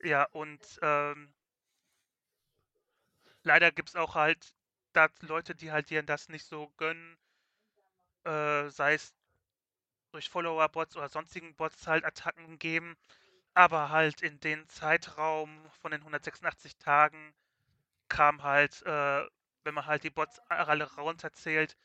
Ja, 0.03 0.23
und 0.31 0.79
ähm, 0.81 1.33
leider 3.43 3.71
gibt 3.71 3.89
es 3.89 3.95
auch 3.95 4.15
halt 4.15 4.55
da 4.93 5.09
Leute, 5.21 5.55
die 5.55 5.71
halt 5.71 5.89
dir 5.89 6.03
das 6.03 6.29
nicht 6.29 6.45
so 6.45 6.69
gönnen, 6.77 7.17
äh, 8.23 8.69
sei 8.69 8.95
es 8.95 9.13
durch 10.11 10.29
Follower-Bots 10.29 10.95
oder 10.97 11.09
sonstigen 11.09 11.55
Bots 11.55 11.87
halt 11.87 12.05
Attacken 12.05 12.59
geben, 12.59 12.95
aber 13.53 13.89
halt 13.89 14.21
in 14.21 14.39
den 14.39 14.67
Zeitraum 14.69 15.49
von 15.81 15.91
den 15.91 16.01
186 16.01 16.77
Tagen 16.77 17.33
kam 18.09 18.43
halt, 18.43 18.81
äh, 18.83 19.25
wenn 19.63 19.73
man 19.73 19.85
halt 19.85 20.03
die 20.03 20.09
Bots 20.09 20.39
alle 20.49 20.91
runterzählt, 20.95 21.77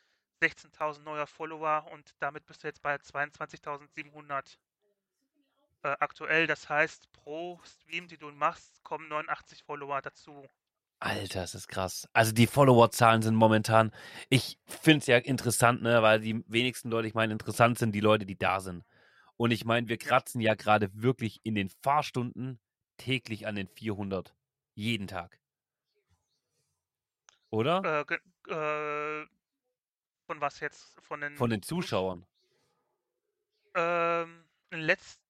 16.000 0.43 1.01
neuer 1.01 1.27
Follower 1.27 1.87
und 1.93 2.15
damit 2.19 2.47
bist 2.47 2.63
du 2.63 2.69
jetzt 2.69 2.83
bei 2.83 2.97
22.700 2.97 4.59
äh, 5.83 5.89
aktuell. 6.01 6.47
Das 6.47 6.69
heißt, 6.69 7.11
pro 7.13 7.61
Stream, 7.65 8.09
die 8.09 8.19
du 8.19 8.31
machst, 8.33 8.83
kommen 8.83 9.09
89 9.09 9.63
Follower 9.63 10.03
dazu. 10.03 10.47
Alter, 10.99 11.41
das 11.41 11.55
ist 11.55 11.69
krass. 11.69 12.09
Also 12.13 12.33
die 12.33 12.47
Follower-Zahlen 12.47 13.23
sind 13.23 13.35
momentan, 13.35 13.93
ich 14.31 14.59
finde 14.67 14.99
es 14.99 15.07
ja 15.07 15.19
interessant, 15.19 15.83
ne, 15.83 16.03
weil 16.03 16.21
die 16.21 16.43
wenigsten 16.49 16.91
Leute, 16.91 17.07
ich 17.07 17.15
meine, 17.15 17.33
interessant 17.33 17.79
sind 17.79 17.93
die 17.93 18.01
Leute, 18.01 18.25
die 18.25 18.39
da 18.39 18.61
sind. 18.61 18.85
Und 19.37 19.51
ich 19.51 19.65
meine, 19.67 19.89
wir 19.89 19.99
kratzen 19.99 20.41
ja, 20.41 20.53
ja 20.53 20.55
gerade 20.55 20.91
wirklich 20.95 21.41
in 21.43 21.55
den 21.55 21.69
Fahrstunden 21.83 22.59
täglich 22.97 23.47
an 23.47 23.57
den 23.57 23.69
400. 23.69 24.35
Jeden 24.75 25.07
Tag. 25.07 25.39
Oder? 27.51 28.07
Äh, 28.09 28.53
äh, 28.53 29.27
von 30.27 30.41
was 30.41 30.61
jetzt? 30.61 30.99
Von 31.03 31.21
den, 31.21 31.37
von 31.37 31.51
den 31.51 31.63
Zuschauern. 31.63 32.27
Ähm, 33.75 34.45
letzt, 34.71 35.21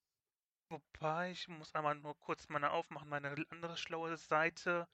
wobei, 0.69 1.33
ich 1.33 1.49
muss 1.49 1.75
einmal 1.75 1.97
nur 1.97 2.17
kurz 2.21 2.49
meine 2.49 2.71
aufmachen, 2.71 3.09
meine 3.09 3.35
andere 3.51 3.77
schlaue 3.77 4.17
Seite. 4.17 4.87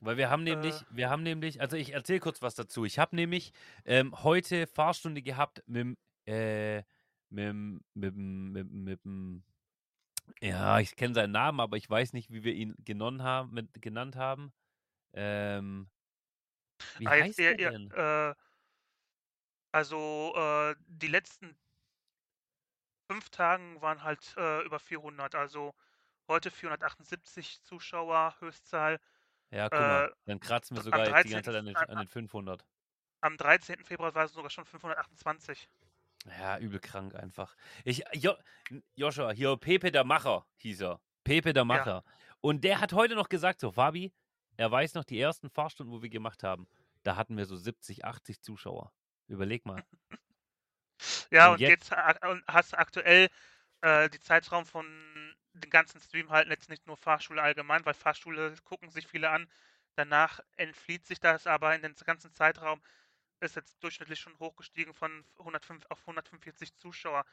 Weil 0.00 0.16
wir 0.16 0.30
haben 0.30 0.44
nämlich, 0.44 0.74
äh, 0.74 0.84
wir 0.90 1.10
haben 1.10 1.22
nämlich, 1.22 1.60
also 1.60 1.76
ich 1.76 1.92
erzähle 1.92 2.20
kurz 2.20 2.40
was 2.40 2.54
dazu. 2.54 2.84
Ich 2.84 2.98
habe 2.98 3.16
nämlich 3.16 3.52
ähm, 3.84 4.22
heute 4.22 4.66
Fahrstunde 4.66 5.22
gehabt 5.22 5.62
mit, 5.66 5.98
äh, 6.26 6.82
mit, 7.30 7.54
mit, 7.94 8.14
mit, 8.14 8.70
mit, 8.70 9.04
mit 9.04 9.42
ja, 10.40 10.78
ich 10.78 10.94
kenne 10.94 11.14
seinen 11.14 11.32
Namen, 11.32 11.60
aber 11.60 11.76
ich 11.76 11.88
weiß 11.88 12.12
nicht, 12.12 12.30
wie 12.30 12.44
wir 12.44 12.52
ihn 12.52 12.74
genommen 12.84 13.22
haben, 13.22 13.52
mit, 13.52 13.80
genannt 13.80 14.16
haben. 14.16 14.52
Ähm, 15.14 15.88
wie 16.98 17.06
ah, 17.06 17.10
heißt 17.10 17.38
der 17.38 17.56
denn? 17.56 17.90
Äh, 17.90 18.34
also 19.72 20.32
äh, 20.36 20.76
die 20.86 21.08
letzten 21.08 21.56
fünf 23.10 23.30
Tagen 23.30 23.80
waren 23.80 24.02
halt 24.02 24.34
äh, 24.36 24.62
über 24.64 24.78
400. 24.78 25.34
Also 25.34 25.74
heute 26.28 26.50
478 26.50 27.62
Zuschauer 27.62 28.36
Höchstzahl. 28.40 29.00
Ja, 29.50 29.68
guck 29.68 29.80
mal, 29.80 30.04
äh, 30.06 30.14
dann 30.26 30.40
kratzen 30.40 30.76
wir 30.76 30.82
sogar 30.82 31.04
13, 31.04 31.22
die 31.22 31.34
ganze 31.34 31.50
Zeit 31.50 31.58
an 31.58 31.66
den, 31.66 31.76
an 31.76 31.98
den 31.98 32.08
500. 32.08 32.64
Am 33.20 33.36
13. 33.36 33.84
Februar 33.84 34.14
war 34.14 34.24
es 34.26 34.32
sogar 34.32 34.50
schon 34.50 34.64
528. 34.64 35.68
Ja, 36.38 36.58
übel 36.58 36.80
krank 36.80 37.14
einfach. 37.14 37.56
Ich, 37.84 38.04
jo, 38.12 38.34
Joshua, 38.94 39.30
hier 39.30 39.56
Pepe 39.56 39.90
der 39.90 40.04
Macher 40.04 40.46
hieß 40.56 40.82
er. 40.82 41.00
Pepe 41.24 41.52
der 41.52 41.64
Macher. 41.64 42.04
Ja. 42.06 42.12
Und 42.40 42.64
der 42.64 42.80
hat 42.80 42.92
heute 42.92 43.14
noch 43.14 43.28
gesagt, 43.28 43.60
so, 43.60 43.72
Fabi, 43.72 44.12
er 44.56 44.70
weiß 44.70 44.94
noch 44.94 45.04
die 45.04 45.20
ersten 45.20 45.50
Fahrstunden, 45.50 45.94
wo 45.94 46.02
wir 46.02 46.10
gemacht 46.10 46.42
haben. 46.42 46.68
Da 47.02 47.16
hatten 47.16 47.36
wir 47.36 47.46
so 47.46 47.56
70, 47.56 48.04
80 48.04 48.42
Zuschauer. 48.42 48.92
Überleg 49.28 49.64
mal. 49.64 49.82
ja, 51.30 51.48
und, 51.48 51.54
und 51.54 51.60
jetzt, 51.60 51.90
jetzt, 51.90 52.46
hast 52.46 52.72
du 52.72 52.78
aktuell 52.78 53.28
äh, 53.80 54.08
die 54.10 54.20
Zeitraum 54.20 54.66
von 54.66 54.86
den 55.60 55.70
ganzen 55.70 56.00
Stream 56.00 56.30
halten 56.30 56.50
jetzt 56.50 56.68
nicht 56.68 56.86
nur 56.86 56.96
Fahrschule 56.96 57.42
allgemein, 57.42 57.84
weil 57.84 57.94
Fahrschule 57.94 58.54
gucken 58.64 58.90
sich 58.90 59.06
viele 59.06 59.30
an. 59.30 59.50
Danach 59.96 60.40
entflieht 60.56 61.06
sich 61.06 61.20
das, 61.20 61.46
aber 61.46 61.74
in 61.74 61.82
den 61.82 61.94
ganzen 61.94 62.32
Zeitraum 62.32 62.80
ist 63.40 63.56
jetzt 63.56 63.82
durchschnittlich 63.82 64.20
schon 64.20 64.38
hochgestiegen 64.38 64.94
von 64.94 65.24
105 65.38 65.86
auf 65.88 66.00
145 66.00 66.74
Zuschauer. 66.76 67.24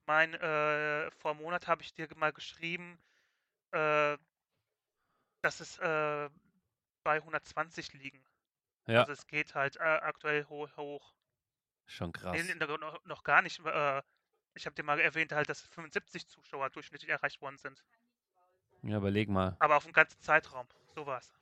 Ich 0.00 0.06
meine, 0.06 0.36
äh, 0.38 1.10
vor 1.10 1.32
einem 1.32 1.40
Monat 1.40 1.66
habe 1.66 1.82
ich 1.82 1.94
dir 1.94 2.08
mal 2.16 2.32
geschrieben, 2.32 2.98
äh, 3.72 4.16
dass 5.42 5.60
es 5.60 5.78
äh, 5.78 6.28
bei 7.02 7.16
120 7.16 7.92
liegen. 7.94 8.24
Ja. 8.86 9.00
Also 9.00 9.12
es 9.12 9.26
geht 9.26 9.54
halt 9.54 9.76
äh, 9.76 9.82
aktuell 9.82 10.46
ho 10.48 10.68
hoch. 10.76 11.14
Schon 11.86 12.12
krass. 12.12 12.32
Nee, 12.32 12.54
noch, 12.54 13.04
noch, 13.04 13.22
gar 13.24 13.42
nicht. 13.42 13.62
Ich 14.54 14.66
habe 14.66 14.74
dir 14.74 14.84
mal 14.84 15.00
erwähnt, 15.00 15.32
halt, 15.32 15.48
dass 15.48 15.60
75 15.62 16.28
Zuschauer 16.28 16.70
durchschnittlich 16.70 17.10
erreicht 17.10 17.40
worden 17.40 17.58
sind. 17.58 17.84
Ja, 18.82 18.98
überleg 18.98 19.28
mal. 19.28 19.56
Aber 19.58 19.76
auf 19.76 19.84
dem 19.84 19.92
ganzen 19.92 20.20
Zeitraum. 20.20 20.66
So 20.94 21.06
war's. 21.06 21.32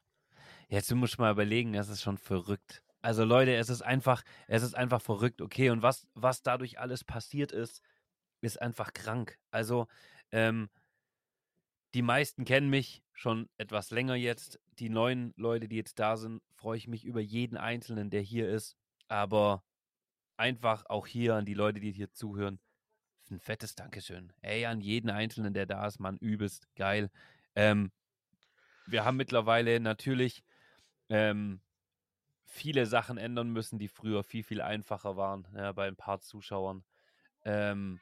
Jetzt 0.68 0.90
musst 0.94 1.18
du 1.18 1.22
mal 1.22 1.32
überlegen, 1.32 1.72
das 1.72 1.88
ist 1.88 2.02
schon 2.02 2.16
verrückt. 2.16 2.82
Also 3.02 3.24
Leute, 3.24 3.54
es 3.54 3.68
ist 3.68 3.82
einfach, 3.82 4.22
es 4.46 4.62
ist 4.62 4.74
einfach 4.74 5.02
verrückt, 5.02 5.42
okay. 5.42 5.70
Und 5.70 5.82
was, 5.82 6.06
was 6.14 6.42
dadurch 6.42 6.78
alles 6.78 7.04
passiert 7.04 7.52
ist, 7.52 7.82
ist 8.40 8.62
einfach 8.62 8.92
krank. 8.92 9.38
Also, 9.50 9.88
ähm, 10.30 10.70
die 11.94 12.02
meisten 12.02 12.44
kennen 12.44 12.70
mich 12.70 13.02
schon 13.12 13.50
etwas 13.58 13.90
länger 13.90 14.14
jetzt. 14.14 14.58
Die 14.78 14.88
neuen 14.88 15.34
Leute, 15.36 15.68
die 15.68 15.76
jetzt 15.76 15.98
da 15.98 16.16
sind, 16.16 16.42
freue 16.54 16.78
ich 16.78 16.88
mich 16.88 17.04
über 17.04 17.20
jeden 17.20 17.58
Einzelnen, 17.58 18.08
der 18.08 18.22
hier 18.22 18.48
ist. 18.48 18.76
Aber 19.08 19.62
einfach 20.36 20.86
auch 20.86 21.06
hier 21.06 21.34
an 21.34 21.44
die 21.44 21.54
Leute, 21.54 21.80
die 21.80 21.92
hier 21.92 22.12
zuhören, 22.12 22.60
ein 23.30 23.40
fettes 23.40 23.74
Dankeschön. 23.74 24.32
Ey, 24.42 24.66
an 24.66 24.80
jeden 24.80 25.10
Einzelnen, 25.10 25.54
der 25.54 25.66
da 25.66 25.86
ist, 25.86 25.98
Mann, 25.98 26.18
übelst 26.18 26.68
geil. 26.76 27.10
Ähm, 27.54 27.92
wir 28.86 29.04
haben 29.04 29.16
mittlerweile 29.16 29.80
natürlich 29.80 30.44
ähm, 31.08 31.60
viele 32.44 32.86
Sachen 32.86 33.18
ändern 33.18 33.50
müssen, 33.50 33.78
die 33.78 33.88
früher 33.88 34.22
viel, 34.22 34.42
viel 34.42 34.60
einfacher 34.60 35.16
waren 35.16 35.46
ja, 35.54 35.72
bei 35.72 35.88
ein 35.88 35.96
paar 35.96 36.20
Zuschauern. 36.20 36.84
Ähm, 37.44 38.00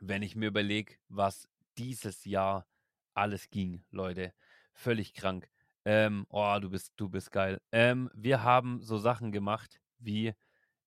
wenn 0.00 0.22
ich 0.22 0.34
mir 0.34 0.48
überlege, 0.48 0.94
was 1.08 1.48
dieses 1.78 2.24
Jahr 2.24 2.66
alles 3.14 3.50
ging, 3.50 3.84
Leute. 3.90 4.32
Völlig 4.72 5.14
krank. 5.14 5.48
Ähm, 5.84 6.26
oh, 6.30 6.58
du 6.60 6.70
bist, 6.70 6.92
du 6.96 7.08
bist 7.08 7.30
geil. 7.32 7.60
Ähm, 7.72 8.10
wir 8.14 8.42
haben 8.42 8.80
so 8.82 8.98
Sachen 8.98 9.32
gemacht 9.32 9.80
wie 9.98 10.34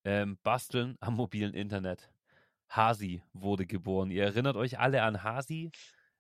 ähm, 0.03 0.37
Basteln 0.43 0.97
am 0.99 1.15
mobilen 1.15 1.53
Internet. 1.53 2.09
Hasi 2.69 3.21
wurde 3.33 3.65
geboren. 3.65 4.11
Ihr 4.11 4.23
erinnert 4.23 4.55
euch 4.55 4.79
alle 4.79 5.03
an 5.03 5.23
Hasi? 5.23 5.71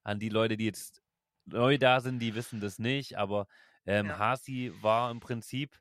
An 0.03 0.19
die 0.19 0.29
Leute, 0.29 0.57
die 0.57 0.65
jetzt 0.65 1.01
neu 1.45 1.77
da 1.77 1.99
sind, 1.99 2.19
die 2.19 2.35
wissen 2.35 2.59
das 2.59 2.79
nicht, 2.79 3.17
aber 3.17 3.47
ähm, 3.85 4.07
ja. 4.07 4.19
Hasi 4.19 4.71
war 4.81 5.11
im 5.11 5.19
Prinzip 5.19 5.79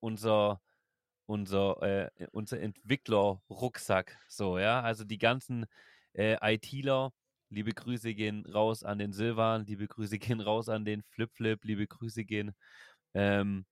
unser, 0.00 0.60
unser, 1.26 1.82
äh, 1.82 2.26
unser 2.32 2.60
Entwickler-Rucksack. 2.60 4.18
So, 4.28 4.58
ja. 4.58 4.80
Also 4.82 5.04
die 5.04 5.18
ganzen 5.18 5.66
äh, 6.12 6.36
ITler, 6.54 7.12
Liebe 7.52 7.74
Grüße 7.74 8.14
gehen 8.14 8.46
raus 8.46 8.82
an 8.82 8.98
den 8.98 9.12
Silvan, 9.12 9.66
liebe 9.66 9.86
Grüße 9.86 10.18
gehen 10.36 10.40
raus 10.40 10.70
an 10.70 10.86
den 10.86 11.02
Flip-Flip, 11.02 11.62
liebe 11.64 11.86
Grüße 11.86 12.24
gehen 12.24 12.54
ähm, 13.12 13.66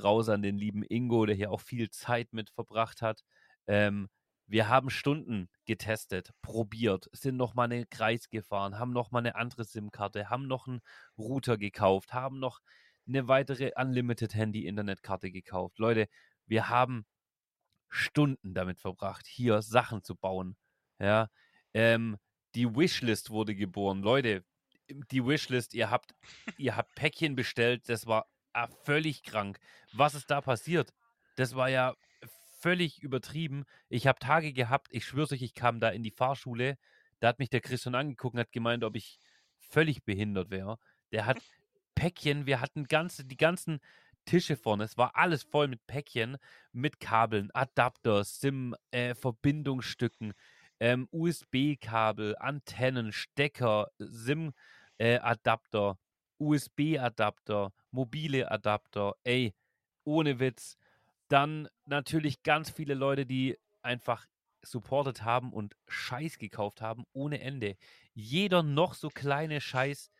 raus 0.00 0.28
an 0.28 0.40
den 0.40 0.56
lieben 0.56 0.84
Ingo, 0.84 1.26
der 1.26 1.34
hier 1.34 1.50
auch 1.50 1.60
viel 1.60 1.90
Zeit 1.90 2.32
mit 2.32 2.50
verbracht 2.50 3.02
hat. 3.02 3.24
Ähm, 3.66 4.08
wir 4.46 4.68
haben 4.68 4.90
Stunden 4.90 5.48
getestet, 5.64 6.30
probiert, 6.42 7.08
sind 7.12 7.36
nochmal 7.36 7.72
einen 7.72 7.88
Kreis 7.88 8.28
gefahren, 8.28 8.78
haben 8.78 8.92
nochmal 8.92 9.20
eine 9.20 9.36
andere 9.36 9.64
SIM-Karte, 9.64 10.28
haben 10.30 10.46
noch 10.46 10.66
einen 10.66 10.80
Router 11.16 11.56
gekauft, 11.56 12.12
haben 12.12 12.38
noch 12.38 12.60
eine 13.06 13.28
weitere 13.28 13.72
Unlimited 13.76 14.34
Handy-Internetkarte 14.34 15.30
gekauft. 15.30 15.78
Leute, 15.78 16.08
wir 16.46 16.68
haben 16.68 17.06
Stunden 17.88 18.54
damit 18.54 18.80
verbracht, 18.80 19.26
hier 19.26 19.62
Sachen 19.62 20.02
zu 20.02 20.14
bauen. 20.14 20.56
Ja, 20.98 21.28
ähm, 21.72 22.18
die 22.54 22.74
Wishlist 22.74 23.30
wurde 23.30 23.54
geboren. 23.54 24.02
Leute, 24.02 24.44
die 24.88 25.24
Wishlist, 25.24 25.74
ihr 25.74 25.90
habt, 25.90 26.14
ihr 26.58 26.76
habt 26.76 26.94
Päckchen 26.94 27.34
bestellt, 27.34 27.88
das 27.88 28.06
war 28.06 28.26
ah, 28.52 28.68
völlig 28.84 29.22
krank. 29.22 29.58
Was 29.92 30.14
ist 30.14 30.30
da 30.30 30.40
passiert? 30.40 30.92
Das 31.36 31.54
war 31.54 31.68
ja 31.68 31.94
völlig 32.64 33.02
übertrieben. 33.02 33.66
Ich 33.90 34.06
habe 34.06 34.18
Tage 34.18 34.54
gehabt, 34.54 34.88
ich 34.90 35.04
schwör's 35.04 35.32
euch, 35.32 35.42
ich 35.42 35.52
kam 35.52 35.80
da 35.80 35.90
in 35.90 36.02
die 36.02 36.10
Fahrschule, 36.10 36.78
da 37.20 37.28
hat 37.28 37.38
mich 37.38 37.50
der 37.50 37.60
Christian 37.60 37.94
angeguckt 37.94 38.36
und 38.36 38.40
hat 38.40 38.52
gemeint, 38.52 38.84
ob 38.84 38.96
ich 38.96 39.18
völlig 39.58 40.04
behindert 40.04 40.48
wäre. 40.48 40.78
Der 41.12 41.26
hat 41.26 41.42
Päckchen, 41.94 42.46
wir 42.46 42.62
hatten 42.62 42.84
ganze, 42.84 43.26
die 43.26 43.36
ganzen 43.36 43.80
Tische 44.24 44.56
vorne, 44.56 44.84
es 44.84 44.96
war 44.96 45.14
alles 45.14 45.42
voll 45.42 45.68
mit 45.68 45.86
Päckchen, 45.86 46.38
mit 46.72 47.00
Kabeln, 47.00 47.50
Adapter, 47.52 48.24
SIM, 48.24 48.74
äh, 48.92 49.14
Verbindungsstücken, 49.14 50.32
ähm, 50.80 51.06
USB-Kabel, 51.10 52.34
Antennen, 52.38 53.12
Stecker, 53.12 53.90
SIM-Adapter, 53.98 55.90
äh, 55.90 56.42
USB-Adapter, 56.42 57.74
mobile 57.90 58.50
Adapter, 58.50 59.16
ey, 59.22 59.52
ohne 60.04 60.40
Witz. 60.40 60.78
Dann 61.28 61.68
natürlich 61.86 62.42
ganz 62.42 62.70
viele 62.70 62.94
Leute, 62.94 63.26
die 63.26 63.58
einfach 63.82 64.26
supportet 64.62 65.22
haben 65.22 65.52
und 65.52 65.76
Scheiß 65.88 66.38
gekauft 66.38 66.80
haben 66.80 67.04
ohne 67.12 67.40
Ende. 67.40 67.76
Jeder 68.14 68.62
noch 68.62 68.94
so 68.94 69.08
kleine 69.08 69.60
Scheiß 69.60 70.10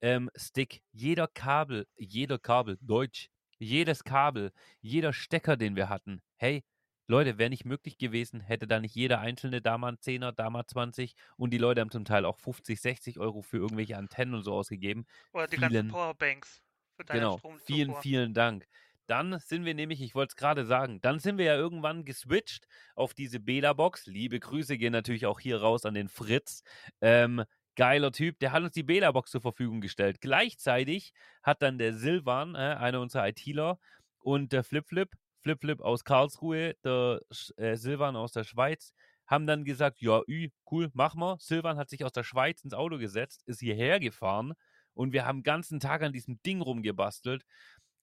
ähm, 0.00 0.30
Stick, 0.36 0.82
jeder 0.92 1.26
Kabel, 1.28 1.86
jeder 1.96 2.38
Kabel, 2.38 2.76
Deutsch, 2.80 3.30
jedes 3.58 4.04
Kabel, 4.04 4.52
jeder 4.80 5.12
Stecker, 5.12 5.56
den 5.56 5.76
wir 5.76 5.88
hatten. 5.88 6.20
Hey, 6.36 6.62
Leute, 7.06 7.38
wäre 7.38 7.50
nicht 7.50 7.64
möglich 7.64 7.98
gewesen, 7.98 8.40
hätte 8.40 8.66
da 8.66 8.80
nicht 8.80 8.94
jeder 8.94 9.20
einzelne 9.20 9.60
da 9.60 9.76
mal 9.76 9.88
einen 9.88 10.00
Zehner, 10.00 10.32
da 10.32 10.48
mal 10.50 10.66
20 10.66 11.14
und 11.36 11.50
die 11.50 11.58
Leute 11.58 11.80
haben 11.80 11.90
zum 11.90 12.04
Teil 12.04 12.24
auch 12.24 12.38
50, 12.38 12.80
60 12.80 13.18
Euro 13.18 13.42
für 13.42 13.58
irgendwelche 13.58 13.96
Antennen 13.96 14.34
und 14.34 14.42
so 14.42 14.54
ausgegeben. 14.54 15.06
Oder 15.32 15.46
die 15.46 15.56
ganzen 15.56 15.88
Powerbanks 15.88 16.62
für 16.96 17.04
deine 17.04 17.20
genau, 17.20 17.40
vielen, 17.64 17.94
vielen 17.96 18.34
Dank. 18.34 18.66
Dann 19.06 19.38
sind 19.38 19.64
wir 19.64 19.74
nämlich, 19.74 20.00
ich 20.00 20.14
wollte 20.14 20.32
es 20.32 20.36
gerade 20.36 20.64
sagen, 20.64 21.00
dann 21.00 21.18
sind 21.18 21.38
wir 21.38 21.44
ja 21.44 21.56
irgendwann 21.56 22.04
geswitcht 22.04 22.66
auf 22.94 23.14
diese 23.14 23.40
Bela-Box. 23.40 24.06
Liebe 24.06 24.40
Grüße 24.40 24.78
gehen 24.78 24.92
natürlich 24.92 25.26
auch 25.26 25.40
hier 25.40 25.60
raus 25.60 25.84
an 25.84 25.94
den 25.94 26.08
Fritz. 26.08 26.62
Ähm, 27.00 27.44
geiler 27.76 28.12
Typ, 28.12 28.38
der 28.38 28.52
hat 28.52 28.62
uns 28.62 28.72
die 28.72 28.82
Bela-Box 28.82 29.30
zur 29.30 29.40
Verfügung 29.40 29.80
gestellt. 29.80 30.20
Gleichzeitig 30.20 31.12
hat 31.42 31.62
dann 31.62 31.78
der 31.78 31.92
Silvan, 31.94 32.54
äh, 32.54 32.58
einer 32.58 33.00
unserer 33.00 33.28
ITler, 33.28 33.78
und 34.20 34.52
der 34.52 34.64
Flip-Flip, 34.64 35.10
Flip-Flip 35.42 35.80
aus 35.82 36.04
Karlsruhe, 36.04 36.74
der 36.82 37.20
äh, 37.56 37.76
Silvan 37.76 38.16
aus 38.16 38.32
der 38.32 38.44
Schweiz, 38.44 38.94
haben 39.26 39.46
dann 39.46 39.64
gesagt, 39.64 40.00
ja, 40.00 40.22
ü, 40.26 40.48
cool, 40.70 40.90
mach 40.94 41.14
mal. 41.14 41.36
Silvan 41.40 41.76
hat 41.76 41.90
sich 41.90 42.04
aus 42.04 42.12
der 42.12 42.24
Schweiz 42.24 42.62
ins 42.62 42.74
Auto 42.74 42.98
gesetzt, 42.98 43.42
ist 43.46 43.60
hierher 43.60 44.00
gefahren 44.00 44.54
und 44.94 45.12
wir 45.12 45.26
haben 45.26 45.38
den 45.38 45.44
ganzen 45.44 45.80
Tag 45.80 46.02
an 46.02 46.12
diesem 46.12 46.40
Ding 46.42 46.60
rumgebastelt 46.62 47.44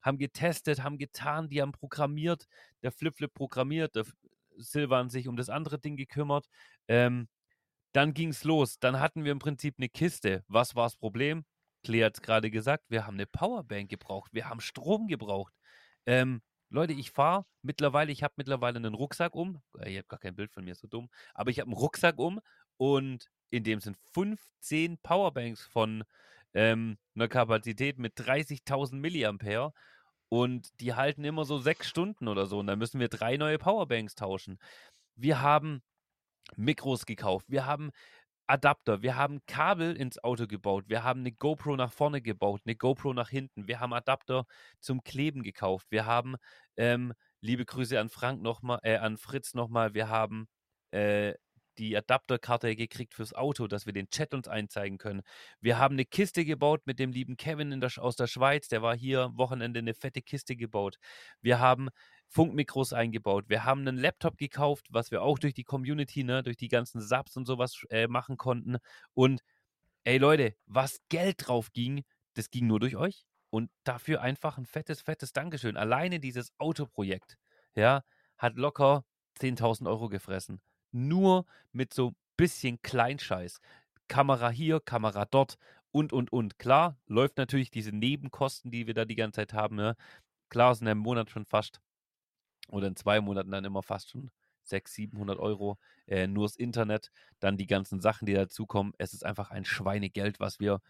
haben 0.01 0.17
getestet, 0.17 0.83
haben 0.83 0.97
getan, 0.97 1.49
die 1.49 1.61
haben 1.61 1.71
programmiert, 1.71 2.47
der 2.83 2.91
Flip-Flip 2.91 3.33
programmiert, 3.33 3.95
der 3.95 4.05
Silvan 4.57 5.09
sich 5.09 5.27
um 5.27 5.37
das 5.37 5.49
andere 5.49 5.79
Ding 5.79 5.95
gekümmert. 5.95 6.47
Ähm, 6.87 7.27
dann 7.93 8.13
ging 8.13 8.29
es 8.29 8.43
los. 8.43 8.79
Dann 8.79 8.99
hatten 8.99 9.23
wir 9.25 9.31
im 9.31 9.39
Prinzip 9.39 9.75
eine 9.77 9.89
Kiste. 9.89 10.43
Was 10.47 10.75
war 10.75 10.85
das 10.85 10.95
Problem? 10.95 11.45
Claire 11.83 12.05
hat 12.05 12.15
es 12.15 12.21
gerade 12.21 12.51
gesagt, 12.51 12.85
wir 12.89 13.05
haben 13.05 13.15
eine 13.15 13.25
Powerbank 13.25 13.89
gebraucht, 13.89 14.31
wir 14.33 14.47
haben 14.47 14.61
Strom 14.61 15.07
gebraucht. 15.07 15.53
Ähm, 16.05 16.41
Leute, 16.69 16.93
ich 16.93 17.11
fahre 17.11 17.45
mittlerweile, 17.63 18.11
ich 18.11 18.23
habe 18.23 18.33
mittlerweile 18.37 18.77
einen 18.77 18.93
Rucksack 18.93 19.35
um. 19.35 19.61
Äh, 19.77 19.93
ihr 19.93 19.99
habt 19.99 20.09
gar 20.09 20.19
kein 20.19 20.35
Bild 20.35 20.51
von 20.51 20.63
mir, 20.63 20.75
so 20.75 20.87
dumm. 20.87 21.09
Aber 21.33 21.49
ich 21.49 21.59
habe 21.59 21.67
einen 21.67 21.77
Rucksack 21.77 22.17
um 22.17 22.39
und 22.77 23.29
in 23.49 23.63
dem 23.63 23.81
sind 23.81 23.97
15 24.13 24.97
Powerbanks 24.99 25.63
von 25.65 26.03
ähm, 26.53 26.97
einer 27.15 27.27
Kapazität 27.27 27.97
mit 27.97 28.17
30.000 28.17 28.95
Milliampere 28.95 29.73
und 30.31 30.79
die 30.79 30.93
halten 30.93 31.25
immer 31.25 31.43
so 31.43 31.57
sechs 31.57 31.87
Stunden 31.89 32.29
oder 32.29 32.45
so 32.45 32.59
und 32.59 32.67
dann 32.67 32.79
müssen 32.79 33.01
wir 33.01 33.09
drei 33.09 33.35
neue 33.37 33.57
Powerbanks 33.57 34.15
tauschen. 34.15 34.59
Wir 35.15 35.41
haben 35.41 35.83
Mikros 36.55 37.05
gekauft, 37.05 37.47
wir 37.49 37.65
haben 37.65 37.91
Adapter, 38.47 39.01
wir 39.01 39.17
haben 39.17 39.41
Kabel 39.45 39.95
ins 39.97 40.23
Auto 40.23 40.47
gebaut, 40.47 40.85
wir 40.87 41.03
haben 41.03 41.21
eine 41.21 41.33
GoPro 41.33 41.75
nach 41.75 41.91
vorne 41.93 42.21
gebaut, 42.21 42.61
eine 42.65 42.75
GoPro 42.75 43.13
nach 43.13 43.29
hinten, 43.29 43.67
wir 43.67 43.79
haben 43.81 43.93
Adapter 43.93 44.45
zum 44.79 45.03
Kleben 45.03 45.43
gekauft, 45.43 45.87
wir 45.89 46.05
haben, 46.05 46.35
ähm, 46.77 47.13
liebe 47.41 47.65
Grüße 47.65 47.99
an 47.99 48.09
Frank 48.09 48.41
nochmal, 48.41 48.79
äh, 48.83 48.97
an 48.97 49.17
Fritz 49.17 49.53
nochmal, 49.53 49.93
wir 49.93 50.09
haben 50.09 50.47
äh, 50.91 51.33
die 51.77 51.95
Adapterkarte 51.95 52.75
gekriegt 52.75 53.13
fürs 53.13 53.33
Auto, 53.33 53.67
dass 53.67 53.85
wir 53.85 53.93
den 53.93 54.09
Chat 54.09 54.33
uns 54.33 54.47
einzeigen 54.47 54.97
können. 54.97 55.21
Wir 55.59 55.77
haben 55.77 55.95
eine 55.95 56.05
Kiste 56.05 56.45
gebaut 56.45 56.81
mit 56.85 56.99
dem 56.99 57.11
lieben 57.11 57.37
Kevin 57.37 57.79
der, 57.79 57.91
aus 57.97 58.15
der 58.15 58.27
Schweiz, 58.27 58.67
der 58.67 58.81
war 58.81 58.95
hier 58.95 59.21
am 59.21 59.37
Wochenende 59.37 59.79
eine 59.79 59.93
fette 59.93 60.21
Kiste 60.21 60.55
gebaut. 60.55 60.97
Wir 61.41 61.59
haben 61.59 61.89
Funkmikros 62.27 62.93
eingebaut. 62.93 63.45
Wir 63.49 63.65
haben 63.65 63.81
einen 63.81 63.97
Laptop 63.97 64.37
gekauft, 64.37 64.87
was 64.89 65.11
wir 65.11 65.21
auch 65.21 65.39
durch 65.39 65.53
die 65.53 65.63
Community, 65.63 66.23
ne, 66.23 66.43
durch 66.43 66.57
die 66.57 66.69
ganzen 66.69 67.01
Subs 67.01 67.35
und 67.35 67.45
sowas 67.45 67.83
äh, 67.89 68.07
machen 68.07 68.37
konnten. 68.37 68.77
Und 69.13 69.41
ey 70.03 70.17
Leute, 70.17 70.55
was 70.65 70.99
Geld 71.09 71.47
drauf 71.47 71.71
ging, 71.73 72.03
das 72.35 72.49
ging 72.49 72.67
nur 72.67 72.79
durch 72.79 72.95
euch. 72.95 73.25
Und 73.49 73.69
dafür 73.83 74.21
einfach 74.21 74.57
ein 74.57 74.65
fettes, 74.65 75.01
fettes 75.01 75.33
Dankeschön. 75.33 75.75
Alleine 75.75 76.21
dieses 76.21 76.53
Autoprojekt, 76.57 77.37
ja, 77.75 78.01
hat 78.37 78.55
locker 78.55 79.03
10.000 79.39 79.87
Euro 79.87 80.07
gefressen 80.09 80.61
nur 80.91 81.45
mit 81.71 81.93
so 81.93 82.13
bisschen 82.37 82.81
Kleinscheiß. 82.81 83.59
Kamera 84.07 84.49
hier, 84.49 84.79
Kamera 84.79 85.25
dort 85.25 85.57
und, 85.91 86.13
und, 86.13 86.31
und. 86.33 86.59
Klar, 86.59 86.97
läuft 87.07 87.37
natürlich 87.37 87.71
diese 87.71 87.91
Nebenkosten, 87.91 88.71
die 88.71 88.87
wir 88.87 88.93
da 88.93 89.05
die 89.05 89.15
ganze 89.15 89.37
Zeit 89.37 89.53
haben. 89.53 89.75
Ne? 89.75 89.95
Klar, 90.49 90.75
sind 90.75 90.87
im 90.87 90.97
Monat 90.97 91.29
schon 91.29 91.45
fast 91.45 91.81
oder 92.69 92.87
in 92.87 92.95
zwei 92.95 93.21
Monaten 93.21 93.51
dann 93.51 93.65
immer 93.65 93.83
fast 93.83 94.09
schon 94.09 94.31
600, 94.63 95.11
700 95.11 95.39
Euro. 95.39 95.77
Äh, 96.07 96.27
nur 96.27 96.45
das 96.45 96.55
Internet, 96.55 97.11
dann 97.39 97.57
die 97.57 97.67
ganzen 97.67 98.01
Sachen, 98.01 98.25
die 98.25 98.33
dazukommen. 98.33 98.93
Es 98.97 99.13
ist 99.13 99.25
einfach 99.25 99.51
ein 99.51 99.65
Schweinegeld, 99.65 100.39
was 100.39 100.59
wir 100.59 100.81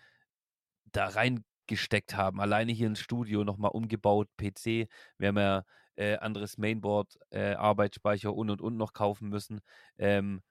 da 0.91 1.07
reingesteckt 1.07 2.15
haben. 2.15 2.41
Alleine 2.41 2.71
hier 2.71 2.87
ins 2.87 2.99
Studio 2.99 3.43
nochmal 3.43 3.71
umgebaut, 3.71 4.29
PC. 4.37 4.87
Wir 5.17 5.27
haben 5.29 5.37
ja 5.37 5.63
äh, 6.01 6.17
anderes 6.17 6.57
Mainboard, 6.57 7.19
äh, 7.29 7.53
Arbeitsspeicher 7.53 8.33
und 8.33 8.49
und 8.49 8.61
und 8.61 8.75
noch 8.75 8.93
kaufen 8.93 9.29
müssen. 9.29 9.61
Ähm, 9.99 10.41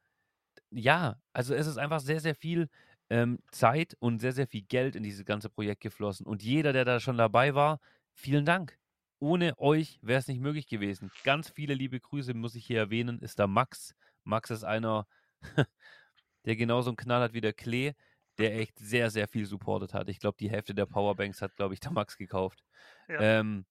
ja, 0.70 1.16
also 1.32 1.54
es 1.54 1.66
ist 1.66 1.76
einfach 1.76 2.00
sehr, 2.00 2.20
sehr 2.20 2.36
viel 2.36 2.68
ähm, 3.10 3.40
Zeit 3.50 3.96
und 3.98 4.20
sehr, 4.20 4.32
sehr 4.32 4.46
viel 4.46 4.62
Geld 4.62 4.94
in 4.94 5.02
dieses 5.02 5.24
ganze 5.24 5.50
Projekt 5.50 5.80
geflossen. 5.82 6.26
Und 6.26 6.42
jeder, 6.44 6.72
der 6.72 6.84
da 6.84 7.00
schon 7.00 7.18
dabei 7.18 7.54
war, 7.54 7.80
vielen 8.14 8.44
Dank. 8.44 8.78
Ohne 9.18 9.58
euch 9.58 9.98
wäre 10.02 10.20
es 10.20 10.28
nicht 10.28 10.40
möglich 10.40 10.68
gewesen. 10.68 11.10
Ganz 11.24 11.50
viele 11.50 11.74
liebe 11.74 12.00
Grüße 12.00 12.32
muss 12.32 12.54
ich 12.54 12.64
hier 12.64 12.78
erwähnen, 12.78 13.18
ist 13.18 13.40
da 13.40 13.46
Max. 13.48 13.94
Max 14.24 14.50
ist 14.50 14.64
einer, 14.64 15.06
der 16.44 16.56
genauso 16.56 16.90
einen 16.90 16.96
Knall 16.96 17.22
hat 17.22 17.32
wie 17.34 17.40
der 17.40 17.52
Klee, 17.52 17.94
der 18.38 18.56
echt 18.56 18.78
sehr, 18.78 19.10
sehr 19.10 19.26
viel 19.26 19.46
supportet 19.46 19.94
hat. 19.94 20.08
Ich 20.08 20.20
glaube, 20.20 20.36
die 20.38 20.50
Hälfte 20.50 20.74
der 20.74 20.86
Powerbanks 20.86 21.42
hat, 21.42 21.56
glaube 21.56 21.74
ich, 21.74 21.80
der 21.90 21.92
Max 21.92 22.16
gekauft. 22.16 22.62
Ja. 23.08 23.40
Ähm, 23.40 23.66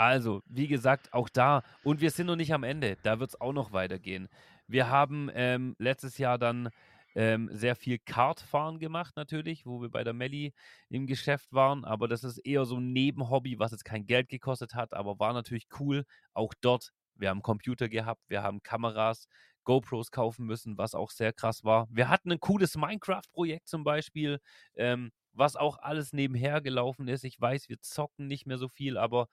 also, 0.00 0.40
wie 0.46 0.66
gesagt, 0.66 1.12
auch 1.12 1.28
da, 1.28 1.62
und 1.84 2.00
wir 2.00 2.10
sind 2.10 2.28
noch 2.28 2.36
nicht 2.36 2.54
am 2.54 2.62
Ende, 2.62 2.96
da 3.02 3.20
wird 3.20 3.32
es 3.32 3.40
auch 3.42 3.52
noch 3.52 3.72
weitergehen. 3.72 4.30
Wir 4.66 4.88
haben 4.88 5.30
ähm, 5.34 5.76
letztes 5.78 6.16
Jahr 6.16 6.38
dann 6.38 6.70
ähm, 7.14 7.50
sehr 7.52 7.76
viel 7.76 7.98
Kartfahren 7.98 8.78
gemacht, 8.78 9.14
natürlich, 9.16 9.66
wo 9.66 9.82
wir 9.82 9.90
bei 9.90 10.02
der 10.02 10.14
Melli 10.14 10.54
im 10.88 11.06
Geschäft 11.06 11.52
waren, 11.52 11.84
aber 11.84 12.08
das 12.08 12.24
ist 12.24 12.38
eher 12.38 12.64
so 12.64 12.78
ein 12.78 12.94
Nebenhobby, 12.94 13.58
was 13.58 13.72
jetzt 13.72 13.84
kein 13.84 14.06
Geld 14.06 14.30
gekostet 14.30 14.74
hat, 14.74 14.94
aber 14.94 15.18
war 15.18 15.34
natürlich 15.34 15.66
cool. 15.78 16.06
Auch 16.32 16.54
dort, 16.62 16.94
wir 17.14 17.28
haben 17.28 17.42
Computer 17.42 17.90
gehabt, 17.90 18.22
wir 18.28 18.42
haben 18.42 18.62
Kameras, 18.62 19.28
GoPros 19.64 20.10
kaufen 20.10 20.46
müssen, 20.46 20.78
was 20.78 20.94
auch 20.94 21.10
sehr 21.10 21.34
krass 21.34 21.62
war. 21.62 21.86
Wir 21.90 22.08
hatten 22.08 22.32
ein 22.32 22.40
cooles 22.40 22.74
Minecraft-Projekt 22.74 23.68
zum 23.68 23.84
Beispiel, 23.84 24.38
ähm, 24.76 25.10
was 25.34 25.56
auch 25.56 25.76
alles 25.76 26.14
nebenher 26.14 26.62
gelaufen 26.62 27.06
ist. 27.06 27.22
Ich 27.24 27.38
weiß, 27.38 27.68
wir 27.68 27.78
zocken 27.82 28.28
nicht 28.28 28.46
mehr 28.46 28.56
so 28.56 28.68
viel, 28.68 28.96
aber 28.96 29.28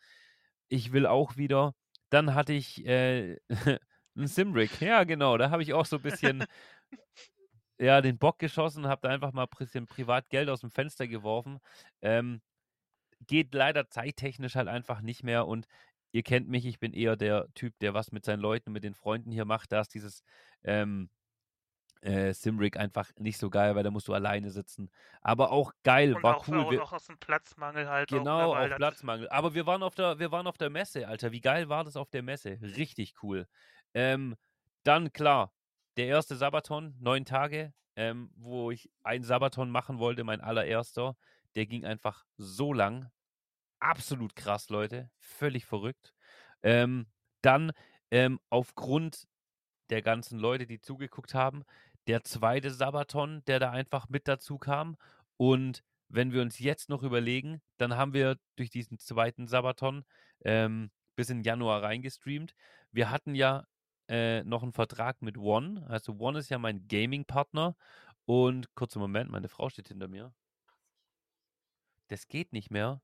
ich 0.69 0.91
will 0.91 1.05
auch 1.05 1.37
wieder. 1.37 1.73
Dann 2.09 2.35
hatte 2.35 2.53
ich 2.53 2.85
äh, 2.85 3.37
einen 4.15 4.27
Simrick. 4.27 4.81
Ja, 4.81 5.03
genau. 5.03 5.37
Da 5.37 5.49
habe 5.49 5.63
ich 5.63 5.73
auch 5.73 5.85
so 5.85 5.97
ein 5.97 6.01
bisschen 6.01 6.45
ja, 7.79 8.01
den 8.01 8.17
Bock 8.17 8.39
geschossen, 8.39 8.87
habe 8.87 9.01
da 9.03 9.09
einfach 9.09 9.33
mal 9.33 9.43
ein 9.43 9.57
bisschen 9.57 9.85
privat 9.85 10.29
Geld 10.29 10.49
aus 10.49 10.61
dem 10.61 10.71
Fenster 10.71 11.07
geworfen. 11.07 11.59
Ähm, 12.01 12.41
geht 13.27 13.53
leider 13.53 13.89
zeittechnisch 13.89 14.55
halt 14.55 14.67
einfach 14.67 15.01
nicht 15.01 15.23
mehr 15.23 15.47
und 15.47 15.67
ihr 16.11 16.23
kennt 16.23 16.47
mich, 16.47 16.65
ich 16.65 16.79
bin 16.79 16.93
eher 16.93 17.15
der 17.15 17.47
Typ, 17.53 17.77
der 17.79 17.93
was 17.93 18.11
mit 18.11 18.25
seinen 18.25 18.39
Leuten, 18.39 18.71
mit 18.71 18.83
den 18.83 18.93
Freunden 18.93 19.31
hier 19.31 19.45
macht. 19.45 19.71
Da 19.71 19.81
ist 19.81 19.93
dieses 19.93 20.23
ähm, 20.63 21.09
äh, 22.01 22.33
Simrick 22.33 22.77
einfach 22.77 23.11
nicht 23.17 23.37
so 23.37 23.49
geil, 23.49 23.75
weil 23.75 23.83
da 23.83 23.91
musst 23.91 24.07
du 24.07 24.13
alleine 24.13 24.49
sitzen. 24.49 24.89
Aber 25.21 25.51
auch 25.51 25.71
geil, 25.83 26.15
und 26.15 26.23
war 26.23 26.37
auch, 26.37 26.47
cool. 26.47 26.69
Wir, 26.71 26.83
auch 26.83 26.93
aus 26.93 27.07
dem 27.07 27.17
Platzmangel 27.17 27.89
halt. 27.89 28.09
Genau, 28.09 28.53
auch, 28.53 28.59
ne, 28.59 28.73
auch 28.73 28.77
Platzmangel. 28.77 29.29
Aber 29.29 29.53
wir 29.53 29.65
waren 29.65 29.83
auf 29.83 29.95
der, 29.95 30.19
wir 30.19 30.31
waren 30.31 30.47
auf 30.47 30.57
der 30.57 30.69
Messe, 30.69 31.07
Alter. 31.07 31.31
Wie 31.31 31.41
geil 31.41 31.69
war 31.69 31.83
das 31.83 31.95
auf 31.95 32.09
der 32.09 32.23
Messe? 32.23 32.59
Richtig 32.61 33.15
cool. 33.23 33.47
Ähm, 33.93 34.35
dann 34.83 35.11
klar, 35.11 35.51
der 35.97 36.07
erste 36.07 36.35
Sabaton, 36.35 36.95
neun 36.99 37.25
Tage, 37.25 37.73
ähm, 37.95 38.31
wo 38.35 38.71
ich 38.71 38.89
einen 39.03 39.23
Sabaton 39.23 39.69
machen 39.69 39.99
wollte, 39.99 40.23
mein 40.23 40.41
allererster. 40.41 41.17
Der 41.55 41.65
ging 41.65 41.85
einfach 41.85 42.25
so 42.37 42.71
lang. 42.73 43.09
Absolut 43.79 44.35
krass, 44.35 44.69
Leute. 44.69 45.09
Völlig 45.17 45.65
verrückt. 45.65 46.13
Ähm, 46.61 47.07
dann 47.41 47.71
ähm, 48.11 48.39
aufgrund 48.49 49.27
der 49.89 50.01
ganzen 50.01 50.39
Leute, 50.39 50.67
die 50.67 50.79
zugeguckt 50.79 51.33
haben, 51.33 51.63
der 52.07 52.23
zweite 52.23 52.71
Sabaton, 52.71 53.43
der 53.45 53.59
da 53.59 53.71
einfach 53.71 54.09
mit 54.09 54.27
dazu 54.27 54.57
kam. 54.57 54.97
Und 55.35 55.83
wenn 56.09 56.31
wir 56.31 56.41
uns 56.41 56.59
jetzt 56.59 56.89
noch 56.89 57.03
überlegen, 57.03 57.61
dann 57.77 57.95
haben 57.95 58.13
wir 58.13 58.39
durch 58.55 58.69
diesen 58.69 58.97
zweiten 58.97 59.47
Sabaton 59.47 60.05
ähm, 60.43 60.89
bis 61.15 61.29
in 61.29 61.43
Januar 61.43 61.83
reingestreamt. 61.83 62.55
Wir 62.91 63.11
hatten 63.11 63.35
ja 63.35 63.67
äh, 64.07 64.43
noch 64.43 64.63
einen 64.63 64.71
Vertrag 64.71 65.21
mit 65.21 65.37
One. 65.37 65.85
Also 65.89 66.17
One 66.17 66.39
ist 66.39 66.49
ja 66.49 66.57
mein 66.57 66.87
Gaming-Partner. 66.87 67.75
Und 68.25 68.73
kurzer 68.75 68.99
Moment, 68.99 69.29
meine 69.29 69.49
Frau 69.49 69.69
steht 69.69 69.89
hinter 69.89 70.07
mir. 70.07 70.33
Das 72.07 72.27
geht 72.27 72.53
nicht 72.53 72.71
mehr. 72.71 73.01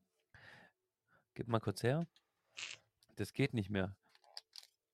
Gib 1.34 1.48
mal 1.48 1.60
kurz 1.60 1.84
her. 1.84 2.08
Das 3.16 3.34
geht 3.34 3.54
nicht 3.54 3.70
mehr. 3.70 3.96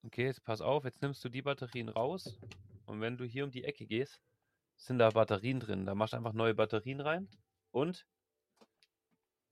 Okay, 0.03 0.25
jetzt 0.25 0.43
pass 0.43 0.61
auf, 0.61 0.85
jetzt 0.85 1.01
nimmst 1.01 1.23
du 1.25 1.29
die 1.29 1.41
Batterien 1.41 1.89
raus 1.89 2.39
und 2.89 3.01
wenn 3.01 3.17
du 3.17 3.25
hier 3.25 3.45
um 3.45 3.51
die 3.51 3.63
Ecke 3.63 3.85
gehst, 3.85 4.21
sind 4.77 4.99
da 4.99 5.09
Batterien 5.11 5.59
drin. 5.59 5.85
Da 5.85 5.95
machst 5.95 6.13
du 6.13 6.17
einfach 6.17 6.33
neue 6.33 6.55
Batterien 6.55 7.01
rein 7.01 7.29
und 7.71 8.05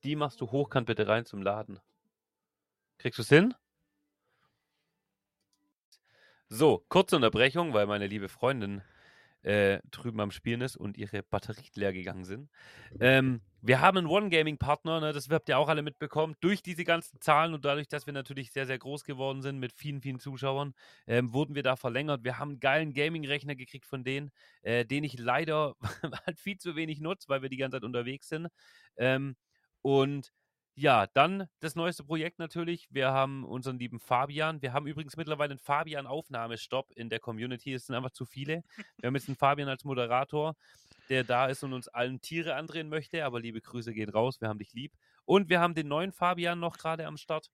Die 0.03 0.15
machst 0.15 0.41
du 0.41 0.49
hochkant 0.49 0.87
bitte 0.87 1.07
rein 1.07 1.25
zum 1.27 1.43
Laden. 1.43 1.79
Kriegst 2.99 3.17
du 3.17 3.23
es 3.23 3.29
hin? 3.29 3.53
So, 6.49 6.83
kurze 6.89 7.15
Unterbrechung, 7.15 7.73
weil 7.73 7.87
meine 7.87 8.07
liebe 8.07 8.27
Freundin 8.27 8.81
äh, 9.47 9.79
drüben 9.91 10.19
am 10.19 10.31
Spielen 10.31 10.59
ist 10.59 10.75
und 10.75 10.97
ihre 10.97 11.23
Batterien 11.23 11.71
leer 11.75 11.93
gegangen 11.93 12.25
sind. 12.25 12.49
Ähm, 12.99 13.41
wir 13.61 13.79
haben 13.79 13.97
einen 13.97 14.07
One-Gaming-Partner, 14.07 14.99
ne, 14.99 15.13
das 15.13 15.29
habt 15.29 15.47
ihr 15.47 15.57
auch 15.57 15.69
alle 15.69 15.81
mitbekommen, 15.83 16.35
durch 16.41 16.61
diese 16.61 16.83
ganzen 16.83 17.21
Zahlen 17.21 17.53
und 17.53 17.63
dadurch, 17.63 17.87
dass 17.87 18.05
wir 18.05 18.13
natürlich 18.13 18.51
sehr, 18.51 18.65
sehr 18.65 18.77
groß 18.77 19.05
geworden 19.05 19.41
sind 19.41 19.59
mit 19.59 19.71
vielen, 19.71 20.01
vielen 20.01 20.19
Zuschauern, 20.19 20.73
ähm, 21.07 21.31
wurden 21.31 21.55
wir 21.55 21.63
da 21.63 21.77
verlängert. 21.77 22.25
Wir 22.25 22.39
haben 22.39 22.51
einen 22.51 22.59
geilen 22.59 22.93
Gaming-Rechner 22.93 23.55
gekriegt 23.55 23.85
von 23.85 24.03
denen, 24.03 24.31
äh, 24.63 24.85
den 24.85 25.05
ich 25.05 25.17
leider 25.17 25.75
halt 26.25 26.39
viel 26.39 26.57
zu 26.57 26.75
wenig 26.75 26.99
nutze, 26.99 27.29
weil 27.29 27.41
wir 27.41 27.49
die 27.49 27.57
ganze 27.57 27.77
Zeit 27.77 27.85
unterwegs 27.85 28.27
sind. 28.27 28.49
Ähm, 28.97 29.37
und 29.81 30.33
ja, 30.79 31.07
dann 31.07 31.47
das 31.59 31.73
neueste 31.73 32.03
Projekt 32.03 32.37
natürlich. 32.37 32.87
Wir 32.91 33.11
haben 33.11 33.43
unseren 33.43 33.79
lieben 33.79 33.99
Fabian. 33.99 34.61
Wir 34.61 34.73
haben 34.73 34.85
übrigens 34.85 35.17
mittlerweile 35.17 35.53
einen 35.53 35.59
Fabian-Aufnahmestopp 35.59 36.91
in 36.91 37.09
der 37.09 37.19
Community. 37.19 37.73
Es 37.73 37.87
sind 37.87 37.95
einfach 37.95 38.11
zu 38.11 38.25
viele. 38.25 38.63
Wir 38.97 39.07
haben 39.07 39.15
jetzt 39.15 39.27
einen 39.27 39.37
Fabian 39.37 39.69
als 39.69 39.85
Moderator, 39.85 40.55
der 41.09 41.23
da 41.23 41.47
ist 41.47 41.63
und 41.63 41.73
uns 41.73 41.87
allen 41.87 42.21
Tiere 42.21 42.53
andrehen 42.53 42.89
möchte. 42.89 43.25
Aber 43.25 43.39
liebe 43.39 43.59
Grüße 43.59 43.91
gehen 43.91 44.11
raus. 44.11 44.39
Wir 44.39 44.49
haben 44.49 44.59
dich 44.59 44.71
lieb. 44.73 44.93
Und 45.25 45.49
wir 45.49 45.61
haben 45.61 45.73
den 45.73 45.87
neuen 45.87 46.11
Fabian 46.11 46.59
noch 46.59 46.77
gerade 46.77 47.07
am 47.07 47.17
Start. 47.17 47.49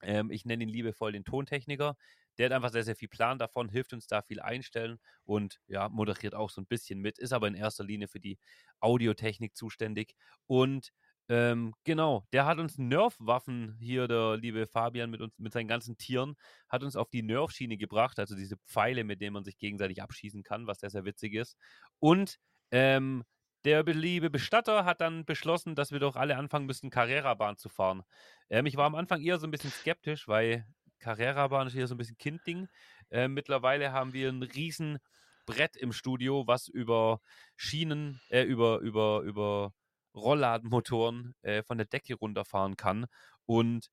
Ähm, 0.00 0.30
ich 0.30 0.46
nenne 0.46 0.62
ihn 0.64 0.70
liebevoll 0.70 1.12
den 1.12 1.24
Tontechniker. 1.24 1.94
Der 2.38 2.46
hat 2.46 2.52
einfach 2.52 2.72
sehr, 2.72 2.84
sehr 2.84 2.96
viel 2.96 3.08
Plan 3.08 3.38
davon, 3.38 3.68
hilft 3.68 3.92
uns 3.92 4.06
da 4.06 4.22
viel 4.22 4.40
einstellen 4.40 4.98
und 5.24 5.60
ja, 5.68 5.88
moderiert 5.88 6.34
auch 6.34 6.50
so 6.50 6.60
ein 6.60 6.66
bisschen 6.66 7.00
mit, 7.00 7.18
ist 7.18 7.32
aber 7.32 7.48
in 7.48 7.54
erster 7.54 7.82
Linie 7.82 8.08
für 8.08 8.20
die 8.20 8.38
Audiotechnik 8.80 9.56
zuständig. 9.56 10.14
Und 10.46 10.92
ähm, 11.28 11.74
genau, 11.84 12.26
der 12.32 12.46
hat 12.46 12.58
uns 12.58 12.78
Nerf-Waffen 12.78 13.76
hier, 13.80 14.06
der 14.06 14.36
liebe 14.36 14.66
Fabian 14.66 15.10
mit 15.10 15.20
uns, 15.20 15.36
mit 15.38 15.52
seinen 15.52 15.68
ganzen 15.68 15.96
Tieren, 15.96 16.36
hat 16.68 16.82
uns 16.82 16.96
auf 16.96 17.10
die 17.10 17.22
Nerf-Schiene 17.22 17.76
gebracht, 17.76 18.18
also 18.18 18.36
diese 18.36 18.56
Pfeile, 18.58 19.04
mit 19.04 19.20
denen 19.20 19.34
man 19.34 19.44
sich 19.44 19.58
gegenseitig 19.58 20.02
abschießen 20.02 20.42
kann, 20.42 20.66
was 20.66 20.80
sehr, 20.80 20.90
sehr 20.90 21.04
witzig 21.04 21.34
ist. 21.34 21.56
Und 21.98 22.38
ähm, 22.70 23.24
der 23.64 23.82
liebe 23.82 24.30
Bestatter 24.30 24.84
hat 24.84 25.00
dann 25.00 25.24
beschlossen, 25.24 25.74
dass 25.74 25.90
wir 25.90 25.98
doch 25.98 26.14
alle 26.14 26.36
anfangen 26.36 26.66
müssen, 26.66 26.90
Carrera-Bahn 26.90 27.56
zu 27.56 27.68
fahren. 27.68 28.04
Ähm, 28.48 28.66
ich 28.66 28.76
war 28.76 28.86
am 28.86 28.94
Anfang 28.94 29.20
eher 29.20 29.38
so 29.38 29.46
ein 29.48 29.50
bisschen 29.50 29.72
skeptisch, 29.72 30.28
weil 30.28 30.66
Carrera-Bahn 31.00 31.66
ist 31.66 31.72
hier 31.72 31.88
so 31.88 31.96
ein 31.96 31.98
bisschen 31.98 32.18
Kindding. 32.18 32.68
Ähm, 33.10 33.34
mittlerweile 33.34 33.90
haben 33.90 34.12
wir 34.12 34.28
ein 34.28 34.42
riesen 34.44 34.98
Brett 35.46 35.76
im 35.76 35.92
Studio, 35.92 36.46
was 36.46 36.68
über 36.68 37.20
Schienen, 37.56 38.20
äh, 38.30 38.42
über, 38.42 38.78
über, 38.78 39.22
über 39.22 39.72
Rollladenmotoren 40.16 41.34
äh, 41.42 41.62
von 41.62 41.78
der 41.78 41.86
Decke 41.86 42.14
runterfahren 42.14 42.76
kann. 42.76 43.06
Und 43.44 43.90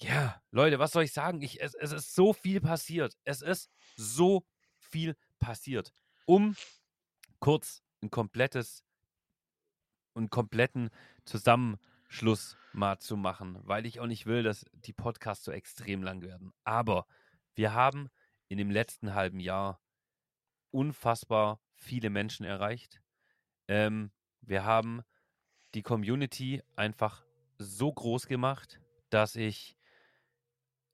ja, 0.00 0.40
Leute, 0.50 0.78
was 0.78 0.92
soll 0.92 1.04
ich 1.04 1.12
sagen? 1.12 1.40
Ich, 1.42 1.60
es, 1.60 1.74
es 1.74 1.92
ist 1.92 2.14
so 2.14 2.32
viel 2.32 2.60
passiert. 2.60 3.16
Es 3.24 3.42
ist 3.42 3.70
so 3.96 4.44
viel 4.78 5.16
passiert. 5.38 5.92
Um 6.26 6.56
kurz 7.40 7.82
ein 8.02 8.10
komplettes, 8.10 8.84
einen 10.14 10.30
kompletten 10.30 10.90
Zusammenschluss 11.24 12.56
mal 12.72 12.98
zu 12.98 13.16
machen, 13.16 13.58
weil 13.62 13.86
ich 13.86 14.00
auch 14.00 14.06
nicht 14.06 14.26
will, 14.26 14.42
dass 14.42 14.66
die 14.72 14.92
Podcasts 14.92 15.44
so 15.44 15.52
extrem 15.52 16.02
lang 16.02 16.22
werden. 16.22 16.52
Aber 16.64 17.06
wir 17.54 17.72
haben 17.72 18.10
in 18.48 18.58
dem 18.58 18.70
letzten 18.70 19.14
halben 19.14 19.40
Jahr 19.40 19.80
unfassbar 20.70 21.60
viele 21.76 22.10
Menschen 22.10 22.44
erreicht. 22.44 23.00
Ähm, 23.68 24.10
wir 24.40 24.64
haben 24.64 25.02
die 25.74 25.82
Community 25.82 26.62
einfach 26.76 27.24
so 27.58 27.92
groß 27.92 28.26
gemacht, 28.26 28.80
dass 29.10 29.36
ich 29.36 29.76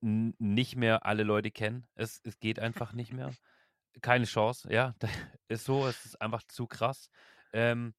nicht 0.01 0.77
mehr 0.77 1.05
alle 1.05 1.23
Leute 1.23 1.51
kenne. 1.51 1.87
Es, 1.95 2.21
es 2.25 2.39
geht 2.41 2.59
einfach 2.59 2.93
nicht 2.93 3.13
mehr. 3.13 3.33
Keine 4.03 4.25
Chance, 4.25 4.73
ja. 4.73 4.95
Ist 5.49 5.65
so, 5.65 5.87
es 5.87 6.05
ist 6.07 6.23
einfach 6.23 6.45
zu 6.45 6.67
krass. 6.67 7.11
Ähm, 7.53 7.93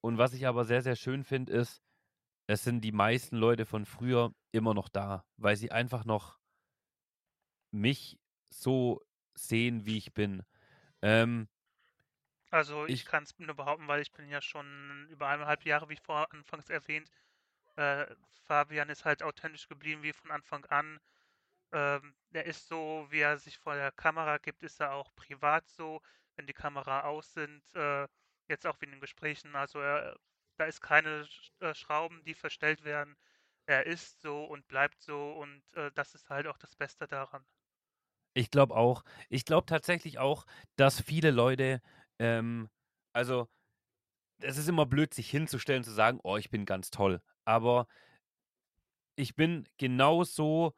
und 0.00 0.18
was 0.18 0.34
ich 0.34 0.46
aber 0.46 0.64
sehr, 0.64 0.82
sehr 0.82 0.96
schön 0.96 1.24
finde, 1.24 1.52
ist, 1.52 1.82
es 2.46 2.62
sind 2.62 2.82
die 2.82 2.92
meisten 2.92 3.36
Leute 3.36 3.64
von 3.64 3.86
früher 3.86 4.34
immer 4.52 4.74
noch 4.74 4.90
da, 4.90 5.24
weil 5.38 5.56
sie 5.56 5.72
einfach 5.72 6.04
noch 6.04 6.38
mich 7.70 8.20
so 8.50 9.00
sehen, 9.34 9.86
wie 9.86 9.96
ich 9.96 10.12
bin. 10.12 10.42
Ähm, 11.00 11.48
also 12.54 12.86
ich, 12.86 13.00
ich 13.00 13.04
kann 13.04 13.24
es 13.24 13.36
nur 13.36 13.56
behaupten, 13.56 13.88
weil 13.88 14.00
ich 14.00 14.12
bin 14.12 14.28
ja 14.28 14.40
schon 14.40 15.08
über 15.10 15.26
eineinhalb 15.26 15.64
Jahre, 15.64 15.88
wie 15.88 15.96
vor 15.96 16.32
anfangs 16.32 16.70
erwähnt. 16.70 17.10
Äh, 17.74 18.06
Fabian 18.46 18.88
ist 18.90 19.04
halt 19.04 19.24
authentisch 19.24 19.66
geblieben 19.68 20.04
wie 20.04 20.12
von 20.12 20.30
Anfang 20.30 20.64
an. 20.66 21.00
Ähm, 21.72 22.14
er 22.32 22.46
ist 22.46 22.68
so, 22.68 23.06
wie 23.10 23.20
er 23.20 23.38
sich 23.38 23.58
vor 23.58 23.74
der 23.74 23.90
Kamera 23.90 24.38
gibt, 24.38 24.62
ist 24.62 24.80
er 24.80 24.92
auch 24.92 25.10
privat 25.16 25.68
so, 25.68 26.00
wenn 26.36 26.46
die 26.46 26.52
Kamera 26.52 27.02
aus 27.02 27.32
sind. 27.32 27.62
Äh, 27.74 28.06
jetzt 28.46 28.66
auch 28.68 28.80
wie 28.80 28.84
in 28.86 28.92
den 28.92 29.00
Gesprächen. 29.00 29.56
Also 29.56 29.80
er, 29.80 30.16
da 30.56 30.66
ist 30.66 30.80
keine 30.80 31.26
äh, 31.58 31.74
Schrauben, 31.74 32.22
die 32.24 32.34
verstellt 32.34 32.84
werden. 32.84 33.16
Er 33.66 33.86
ist 33.86 34.20
so 34.20 34.44
und 34.44 34.68
bleibt 34.68 35.00
so 35.02 35.32
und 35.32 35.60
äh, 35.74 35.90
das 35.94 36.14
ist 36.14 36.30
halt 36.30 36.46
auch 36.46 36.58
das 36.58 36.76
Beste 36.76 37.08
daran. 37.08 37.44
Ich 38.34 38.50
glaube 38.50 38.76
auch. 38.76 39.04
Ich 39.28 39.44
glaube 39.44 39.66
tatsächlich 39.66 40.18
auch, 40.18 40.46
dass 40.76 41.00
viele 41.00 41.32
Leute 41.32 41.80
ähm, 42.18 42.68
also, 43.12 43.48
es 44.40 44.58
ist 44.58 44.68
immer 44.68 44.86
blöd, 44.86 45.14
sich 45.14 45.30
hinzustellen, 45.30 45.84
zu 45.84 45.92
sagen, 45.92 46.20
oh, 46.22 46.36
ich 46.36 46.50
bin 46.50 46.66
ganz 46.66 46.90
toll. 46.90 47.22
Aber 47.44 47.86
ich 49.16 49.36
bin 49.36 49.68
genauso 49.78 50.74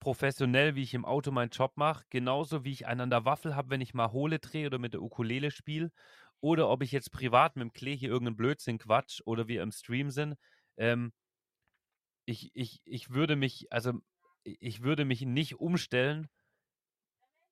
professionell, 0.00 0.74
wie 0.74 0.82
ich 0.82 0.94
im 0.94 1.04
Auto 1.04 1.30
meinen 1.30 1.50
Job 1.50 1.72
mache, 1.76 2.04
genauso 2.10 2.64
wie 2.64 2.72
ich 2.72 2.86
einen 2.86 3.02
an 3.02 3.10
der 3.10 3.24
Waffel 3.24 3.56
habe, 3.56 3.70
wenn 3.70 3.80
ich 3.80 3.94
mal 3.94 4.12
Hole 4.12 4.38
drehe 4.38 4.66
oder 4.66 4.78
mit 4.78 4.94
der 4.94 5.02
Ukulele 5.02 5.50
spiele, 5.50 5.90
oder 6.40 6.68
ob 6.68 6.82
ich 6.82 6.92
jetzt 6.92 7.10
privat 7.10 7.56
mit 7.56 7.62
dem 7.62 7.72
Klee 7.72 7.96
hier 7.96 8.10
irgendeinen 8.10 8.36
Blödsinn 8.36 8.78
quatsch 8.78 9.20
oder 9.24 9.48
wir 9.48 9.62
im 9.62 9.72
Stream 9.72 10.10
sind. 10.10 10.36
Ähm, 10.76 11.12
ich, 12.26 12.50
ich, 12.54 12.80
ich 12.84 13.10
würde 13.10 13.36
mich, 13.36 13.66
also 13.72 13.94
ich 14.44 14.82
würde 14.82 15.04
mich 15.04 15.22
nicht 15.22 15.58
umstellen, 15.58 16.28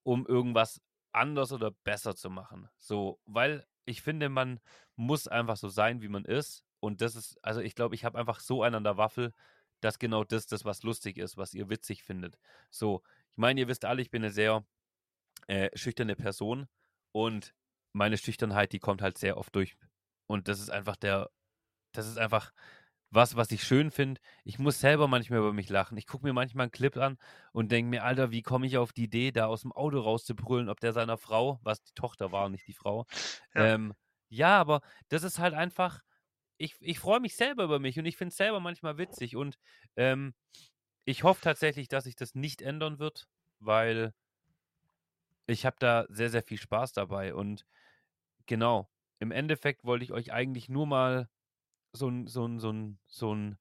um 0.04 0.24
irgendwas 0.26 0.80
anders 1.16 1.52
oder 1.52 1.70
besser 1.70 2.14
zu 2.14 2.30
machen. 2.30 2.68
So, 2.78 3.20
weil 3.24 3.66
ich 3.84 4.02
finde, 4.02 4.28
man 4.28 4.60
muss 4.96 5.28
einfach 5.28 5.56
so 5.56 5.68
sein, 5.68 6.02
wie 6.02 6.08
man 6.08 6.24
ist. 6.24 6.64
Und 6.80 7.00
das 7.00 7.16
ist, 7.16 7.38
also 7.42 7.60
ich 7.60 7.74
glaube, 7.74 7.94
ich 7.94 8.04
habe 8.04 8.18
einfach 8.18 8.40
so 8.40 8.62
einen 8.62 8.76
an 8.76 8.84
der 8.84 8.96
Waffel, 8.96 9.32
dass 9.80 9.98
genau 9.98 10.24
das, 10.24 10.46
das, 10.46 10.64
was 10.64 10.82
lustig 10.82 11.18
ist, 11.18 11.36
was 11.36 11.54
ihr 11.54 11.68
witzig 11.68 12.02
findet. 12.02 12.38
So, 12.70 13.02
ich 13.32 13.36
meine, 13.38 13.60
ihr 13.60 13.68
wisst 13.68 13.84
alle, 13.84 14.02
ich 14.02 14.10
bin 14.10 14.22
eine 14.22 14.32
sehr 14.32 14.64
äh, 15.48 15.70
schüchterne 15.74 16.16
Person 16.16 16.68
und 17.12 17.54
meine 17.92 18.18
Schüchternheit, 18.18 18.72
die 18.72 18.78
kommt 18.78 19.02
halt 19.02 19.18
sehr 19.18 19.36
oft 19.36 19.54
durch. 19.54 19.76
Und 20.26 20.48
das 20.48 20.60
ist 20.60 20.70
einfach 20.70 20.96
der, 20.96 21.30
das 21.92 22.06
ist 22.06 22.18
einfach 22.18 22.52
was, 23.16 23.34
was 23.34 23.50
ich 23.50 23.64
schön 23.64 23.90
finde. 23.90 24.20
Ich 24.44 24.58
muss 24.60 24.78
selber 24.78 25.08
manchmal 25.08 25.40
über 25.40 25.52
mich 25.52 25.70
lachen. 25.70 25.96
Ich 25.96 26.06
gucke 26.06 26.24
mir 26.24 26.34
manchmal 26.34 26.64
einen 26.64 26.70
Clip 26.70 26.96
an 26.98 27.18
und 27.52 27.72
denke 27.72 27.88
mir, 27.88 28.04
Alter, 28.04 28.30
wie 28.30 28.42
komme 28.42 28.66
ich 28.66 28.76
auf 28.76 28.92
die 28.92 29.04
Idee, 29.04 29.32
da 29.32 29.46
aus 29.46 29.62
dem 29.62 29.72
Auto 29.72 29.98
rauszubrüllen, 30.00 30.68
ob 30.68 30.78
der 30.80 30.92
seiner 30.92 31.16
Frau, 31.16 31.58
was 31.62 31.82
die 31.82 31.94
Tochter 31.94 32.30
war, 32.30 32.48
nicht 32.50 32.68
die 32.68 32.74
Frau. 32.74 33.06
Ja, 33.54 33.74
ähm, 33.74 33.94
ja 34.28 34.60
aber 34.60 34.82
das 35.08 35.22
ist 35.22 35.38
halt 35.38 35.54
einfach, 35.54 36.02
ich, 36.58 36.76
ich 36.80 36.98
freue 36.98 37.20
mich 37.20 37.36
selber 37.36 37.64
über 37.64 37.78
mich 37.78 37.98
und 37.98 38.04
ich 38.04 38.18
finde 38.18 38.32
es 38.32 38.36
selber 38.36 38.60
manchmal 38.60 38.98
witzig 38.98 39.34
und 39.34 39.56
ähm, 39.96 40.34
ich 41.06 41.22
hoffe 41.24 41.40
tatsächlich, 41.40 41.88
dass 41.88 42.04
sich 42.04 42.16
das 42.16 42.34
nicht 42.34 42.60
ändern 42.60 42.98
wird, 42.98 43.28
weil 43.60 44.12
ich 45.46 45.64
habe 45.64 45.76
da 45.78 46.04
sehr, 46.10 46.28
sehr 46.28 46.42
viel 46.42 46.58
Spaß 46.58 46.92
dabei 46.92 47.34
und 47.34 47.64
genau, 48.44 48.90
im 49.20 49.30
Endeffekt 49.30 49.84
wollte 49.84 50.04
ich 50.04 50.12
euch 50.12 50.32
eigentlich 50.34 50.68
nur 50.68 50.86
mal 50.86 51.30
so 51.96 52.08
ein, 52.08 52.26
so 52.26 52.46
ein, 52.46 52.60
so 52.60 52.72
ein, 52.72 52.98
so 53.06 53.34
ein 53.34 53.58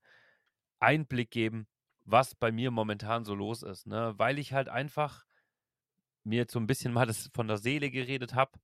Einblick 0.79 1.31
geben, 1.31 1.67
was 2.03 2.35
bei 2.35 2.51
mir 2.51 2.71
momentan 2.71 3.25
so 3.25 3.33
los 3.33 3.63
ist, 3.63 3.87
ne? 3.87 4.13
Weil 4.17 4.37
ich 4.37 4.53
halt 4.53 4.69
einfach 4.69 5.25
mir 6.23 6.37
jetzt 6.37 6.53
so 6.53 6.59
ein 6.59 6.67
bisschen 6.67 6.93
mal 6.93 7.05
das 7.05 7.29
von 7.33 7.47
der 7.47 7.57
Seele 7.57 7.89
geredet 7.89 8.35
habe. 8.35 8.59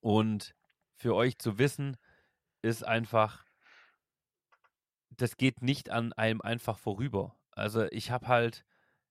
Und 0.00 0.54
für 0.94 1.14
euch 1.14 1.38
zu 1.38 1.58
wissen, 1.58 1.96
ist 2.62 2.84
einfach, 2.84 3.44
das 5.10 5.36
geht 5.36 5.62
nicht 5.62 5.90
an 5.90 6.12
einem 6.12 6.40
einfach 6.40 6.78
vorüber. 6.78 7.36
Also 7.50 7.84
ich 7.90 8.10
habe 8.10 8.28
halt 8.28 8.64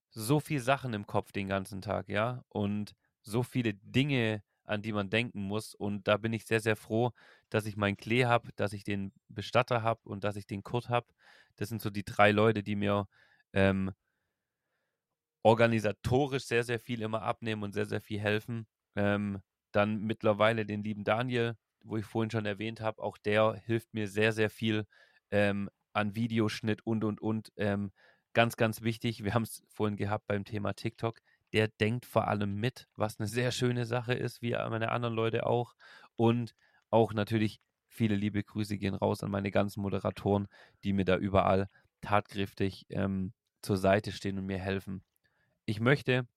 so 0.09 0.39
viele 0.39 0.61
Sachen 0.61 0.93
im 0.93 1.05
Kopf 1.05 1.31
den 1.31 1.47
ganzen 1.47 1.81
Tag, 1.81 2.09
ja, 2.09 2.43
und 2.49 2.95
so 3.21 3.43
viele 3.43 3.73
Dinge, 3.73 4.43
an 4.65 4.81
die 4.81 4.93
man 4.93 5.09
denken 5.09 5.41
muss. 5.41 5.75
Und 5.75 6.07
da 6.07 6.17
bin 6.17 6.33
ich 6.33 6.45
sehr, 6.45 6.59
sehr 6.59 6.75
froh, 6.75 7.11
dass 7.49 7.65
ich 7.65 7.77
meinen 7.77 7.97
Klee 7.97 8.25
habe, 8.25 8.49
dass 8.55 8.73
ich 8.73 8.83
den 8.83 9.13
Bestatter 9.29 9.83
habe 9.83 10.01
und 10.03 10.23
dass 10.23 10.35
ich 10.35 10.47
den 10.47 10.63
Kurt 10.63 10.89
habe. 10.89 11.07
Das 11.55 11.69
sind 11.69 11.81
so 11.81 11.89
die 11.89 12.03
drei 12.03 12.31
Leute, 12.31 12.63
die 12.63 12.75
mir 12.75 13.07
ähm, 13.53 13.91
organisatorisch 15.43 16.45
sehr, 16.45 16.63
sehr 16.63 16.79
viel 16.79 17.01
immer 17.01 17.21
abnehmen 17.21 17.63
und 17.63 17.73
sehr, 17.73 17.85
sehr 17.85 18.01
viel 18.01 18.19
helfen. 18.19 18.67
Ähm, 18.95 19.41
dann 19.71 20.01
mittlerweile 20.01 20.65
den 20.65 20.83
lieben 20.83 21.03
Daniel, 21.03 21.55
wo 21.83 21.97
ich 21.97 22.05
vorhin 22.05 22.31
schon 22.31 22.45
erwähnt 22.45 22.81
habe, 22.81 23.01
auch 23.01 23.17
der 23.17 23.61
hilft 23.65 23.93
mir 23.93 24.07
sehr, 24.07 24.33
sehr 24.33 24.49
viel, 24.49 24.87
ähm, 25.31 25.69
an 25.93 26.15
Videoschnitt 26.15 26.85
und, 26.85 27.03
und, 27.03 27.21
und. 27.21 27.51
Ähm, 27.57 27.91
ganz, 28.33 28.57
ganz 28.57 28.81
wichtig, 28.81 29.23
wir 29.23 29.33
haben 29.33 29.43
es 29.43 29.63
vorhin 29.67 29.97
gehabt 29.97 30.27
beim 30.27 30.45
Thema 30.45 30.73
TikTok, 30.73 31.19
der 31.55 31.69
denkt 31.69 32.05
vor 32.05 32.27
allem 32.27 32.55
mit, 32.55 32.89
was 32.97 33.17
eine 33.17 33.29
sehr 33.29 33.51
schöne 33.51 33.85
Sache 33.85 34.13
ist, 34.13 34.41
wie 34.41 34.51
meine 34.51 34.91
anderen 34.91 35.15
Leute 35.15 35.45
auch. 35.45 35.73
Und 36.17 36.53
auch 36.89 37.13
natürlich 37.13 37.61
viele 37.87 38.15
liebe 38.15 38.43
Grüße 38.43 38.77
gehen 38.77 38.93
raus 38.93 39.23
an 39.23 39.31
meine 39.31 39.51
ganzen 39.51 39.81
Moderatoren, 39.81 40.49
die 40.83 40.91
mir 40.91 41.05
da 41.05 41.15
überall 41.15 41.69
tatkräftig 42.01 42.85
ähm, 42.89 43.33
zur 43.61 43.77
Seite 43.77 44.11
stehen 44.11 44.37
und 44.37 44.45
mir 44.45 44.59
helfen. 44.59 45.01
Ich 45.65 45.79
möchte 45.79 46.27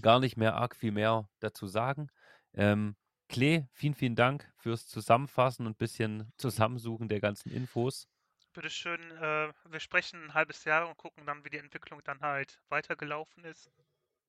gar 0.00 0.20
nicht 0.20 0.38
mehr 0.38 0.54
arg 0.54 0.74
viel 0.74 0.92
mehr 0.92 1.28
dazu 1.40 1.66
sagen. 1.66 2.08
Ähm, 2.54 2.96
Klee, 3.28 3.66
vielen, 3.72 3.94
vielen 3.94 4.16
Dank 4.16 4.50
fürs 4.56 4.86
Zusammenfassen 4.86 5.66
und 5.66 5.72
ein 5.72 5.76
bisschen 5.76 6.32
Zusammensuchen 6.38 7.08
der 7.08 7.20
ganzen 7.20 7.52
Infos. 7.52 8.08
Bitteschön, 8.54 9.00
äh, 9.12 9.52
wir 9.68 9.80
sprechen 9.80 10.24
ein 10.24 10.34
halbes 10.34 10.64
Jahr 10.64 10.88
und 10.88 10.96
gucken 10.96 11.26
dann, 11.26 11.44
wie 11.44 11.50
die 11.50 11.58
Entwicklung 11.58 12.00
dann 12.04 12.20
halt 12.20 12.60
weitergelaufen 12.70 13.44
ist. 13.44 13.70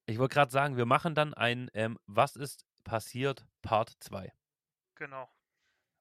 Ich 0.05 0.17
wollte 0.19 0.33
gerade 0.33 0.51
sagen, 0.51 0.77
wir 0.77 0.85
machen 0.85 1.15
dann 1.15 1.33
ein 1.33 1.69
ähm, 1.73 1.97
Was 2.05 2.35
ist 2.35 2.65
passiert 2.83 3.45
Part 3.61 3.93
2. 3.99 4.31
Genau. 4.95 5.29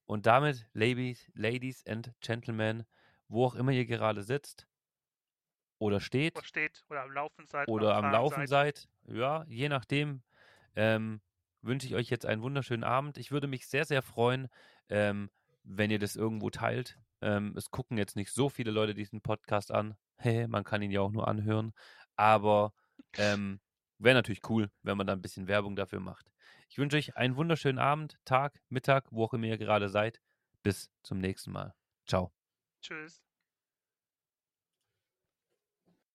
Und 0.07 0.27
damit, 0.27 0.69
Ladies, 0.73 1.31
Ladies 1.35 1.87
and 1.87 2.13
Gentlemen, 2.21 2.85
wo 3.29 3.47
auch 3.47 3.55
immer 3.55 3.73
ihr 3.73 3.87
gerade 3.87 4.23
sitzt 4.23 4.67
oder 5.79 6.01
steht, 6.01 6.37
Oder 6.37 6.45
steht 6.45 6.85
oder 6.89 7.03
am 7.03 7.13
Laufen 7.13 7.47
seid. 7.47 7.69
oder 7.69 7.95
am 7.95 8.11
Laufen 8.11 8.47
seid, 8.47 8.89
ja, 9.07 9.45
je 9.49 9.69
nachdem, 9.69 10.23
ähm, 10.75 11.21
wünsche 11.63 11.87
ich 11.87 11.95
euch 11.95 12.11
jetzt 12.11 12.27
einen 12.27 12.43
wunderschönen 12.43 12.85
Abend. 12.85 13.19
Ich 13.19 13.31
würde 13.31 13.47
mich 13.47 13.67
sehr, 13.67 13.85
sehr 13.85 14.03
freuen, 14.03 14.49
ähm, 14.89 15.31
wenn 15.63 15.91
ihr 15.91 15.99
das 15.99 16.17
irgendwo 16.17 16.51
teilt. 16.51 16.99
Ähm, 17.23 17.55
es 17.57 17.71
gucken 17.71 17.99
jetzt 17.99 18.17
nicht 18.17 18.33
so 18.33 18.49
viele 18.49 18.71
Leute 18.71 18.95
diesen 18.95 19.21
Podcast 19.21 19.71
an. 19.71 19.97
Hey, 20.23 20.47
man 20.47 20.65
kann 20.65 20.83
ihn 20.83 20.91
ja 20.91 21.01
auch 21.01 21.13
nur 21.13 21.29
anhören. 21.29 21.73
Aber 22.15 22.75
ähm, 23.17 23.59
wäre 24.01 24.15
natürlich 24.15 24.49
cool, 24.49 24.71
wenn 24.83 24.97
man 24.97 25.07
da 25.07 25.13
ein 25.13 25.23
bisschen 25.23 25.47
Werbung 25.47 25.77
dafür 25.77 26.01
macht. 26.01 26.31
Ich 26.69 26.79
wünsche 26.79 26.97
euch 26.97 27.17
einen 27.17 27.37
wunderschönen 27.37 27.79
Abend, 27.79 28.19
Tag, 28.25 28.61
Mittag, 28.69 29.07
wo 29.11 29.25
auch 29.25 29.35
immer 29.35 29.47
ihr 29.47 29.59
gerade 29.59 29.89
seid. 29.89 30.21
Bis 30.63 30.91
zum 31.03 31.19
nächsten 31.19 31.53
Mal. 31.53 31.75
Ciao. 32.07 32.33
Tschüss. 32.81 33.23